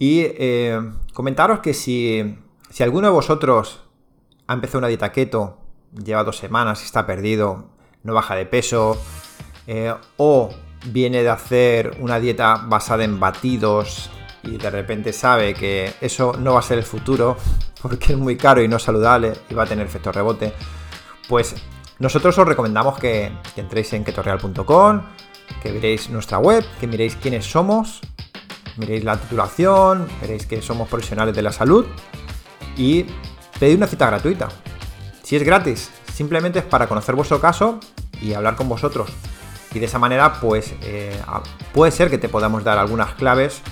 Y 0.00 0.22
eh, 0.22 0.80
comentaros 1.12 1.60
que 1.60 1.74
si, 1.74 2.38
si 2.70 2.82
alguno 2.82 3.06
de 3.06 3.12
vosotros 3.12 3.84
ha 4.46 4.54
empezado 4.54 4.78
una 4.78 4.88
dieta 4.88 5.12
keto, 5.12 5.58
lleva 5.92 6.24
dos 6.24 6.38
semanas 6.38 6.82
está 6.82 7.06
perdido, 7.06 7.66
no 8.02 8.14
baja 8.14 8.34
de 8.34 8.46
peso, 8.46 9.00
eh, 9.66 9.94
o 10.16 10.50
viene 10.86 11.22
de 11.22 11.28
hacer 11.28 11.98
una 12.00 12.18
dieta 12.18 12.64
basada 12.66 13.04
en 13.04 13.20
batidos, 13.20 14.10
y 14.42 14.56
de 14.56 14.70
repente 14.70 15.12
sabe 15.12 15.52
que 15.52 15.92
eso 16.00 16.32
no 16.38 16.54
va 16.54 16.60
a 16.60 16.62
ser 16.62 16.78
el 16.78 16.84
futuro 16.84 17.36
porque 17.82 18.12
es 18.12 18.18
muy 18.18 18.36
caro 18.36 18.62
y 18.62 18.68
no 18.68 18.78
saludable 18.78 19.34
y 19.48 19.54
va 19.54 19.64
a 19.64 19.66
tener 19.66 19.86
efecto 19.86 20.12
rebote, 20.12 20.52
pues 21.28 21.54
nosotros 21.98 22.36
os 22.38 22.48
recomendamos 22.48 22.98
que, 22.98 23.30
entréis 23.56 23.92
en 23.92 24.04
ketorreal.com, 24.04 25.02
que 25.62 25.72
veréis 25.72 26.08
nuestra 26.08 26.38
web, 26.38 26.64
que 26.78 26.86
miréis 26.86 27.16
quiénes 27.16 27.44
somos, 27.44 28.00
miréis 28.76 29.04
la 29.04 29.16
titulación, 29.16 30.06
veréis 30.20 30.46
que 30.46 30.62
somos 30.62 30.88
profesionales 30.88 31.34
de 31.34 31.42
la 31.42 31.52
salud 31.52 31.86
y 32.76 33.06
pedid 33.58 33.76
una 33.76 33.86
cita 33.86 34.06
gratuita. 34.06 34.48
Si 35.22 35.36
es 35.36 35.42
gratis, 35.42 35.90
simplemente 36.12 36.58
es 36.58 36.64
para 36.64 36.88
conocer 36.88 37.14
vuestro 37.14 37.40
caso 37.40 37.80
y 38.20 38.32
hablar 38.32 38.56
con 38.56 38.68
vosotros. 38.68 39.10
Y 39.72 39.78
de 39.78 39.86
esa 39.86 39.98
manera, 39.98 40.40
pues 40.40 40.74
eh, 40.82 41.20
puede 41.72 41.92
ser 41.92 42.10
que 42.10 42.18
te 42.18 42.28
podamos 42.28 42.64
dar 42.64 42.78
algunas 42.78 43.14
claves 43.14 43.62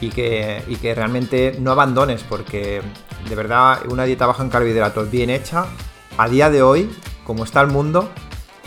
y 0.00 0.08
que, 0.10 0.62
que 0.80 0.94
realmente 0.94 1.56
no 1.60 1.72
abandones, 1.72 2.24
porque 2.24 2.82
de 3.28 3.34
verdad 3.34 3.80
una 3.88 4.04
dieta 4.04 4.26
baja 4.26 4.42
en 4.42 4.48
carbohidratos 4.48 5.10
bien 5.10 5.30
hecha, 5.30 5.66
a 6.18 6.28
día 6.28 6.50
de 6.50 6.62
hoy, 6.62 6.90
como 7.24 7.44
está 7.44 7.60
el 7.60 7.68
mundo, 7.68 8.10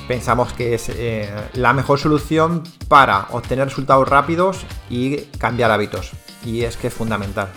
pensamos 0.08 0.54
que 0.54 0.76
es 0.76 0.90
eh, 0.90 1.34
la 1.54 1.74
mejor 1.74 2.00
solución 2.00 2.64
para 2.88 3.28
obtener 3.32 3.68
resultados 3.68 4.08
rápidos 4.08 4.66
y 4.90 5.18
cambiar 5.38 5.72
hábitos. 5.72 6.12
Y 6.44 6.64
es 6.64 6.78
que 6.78 6.88
es 6.88 6.94
fundamental. 6.94 7.50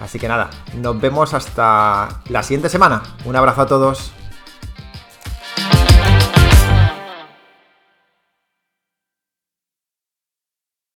Así 0.00 0.18
que 0.18 0.28
nada, 0.28 0.50
nos 0.74 1.00
vemos 1.00 1.34
hasta 1.34 2.20
la 2.28 2.42
siguiente 2.42 2.68
semana. 2.68 3.02
Un 3.24 3.36
abrazo 3.36 3.62
a 3.62 3.66
todos. 3.66 4.12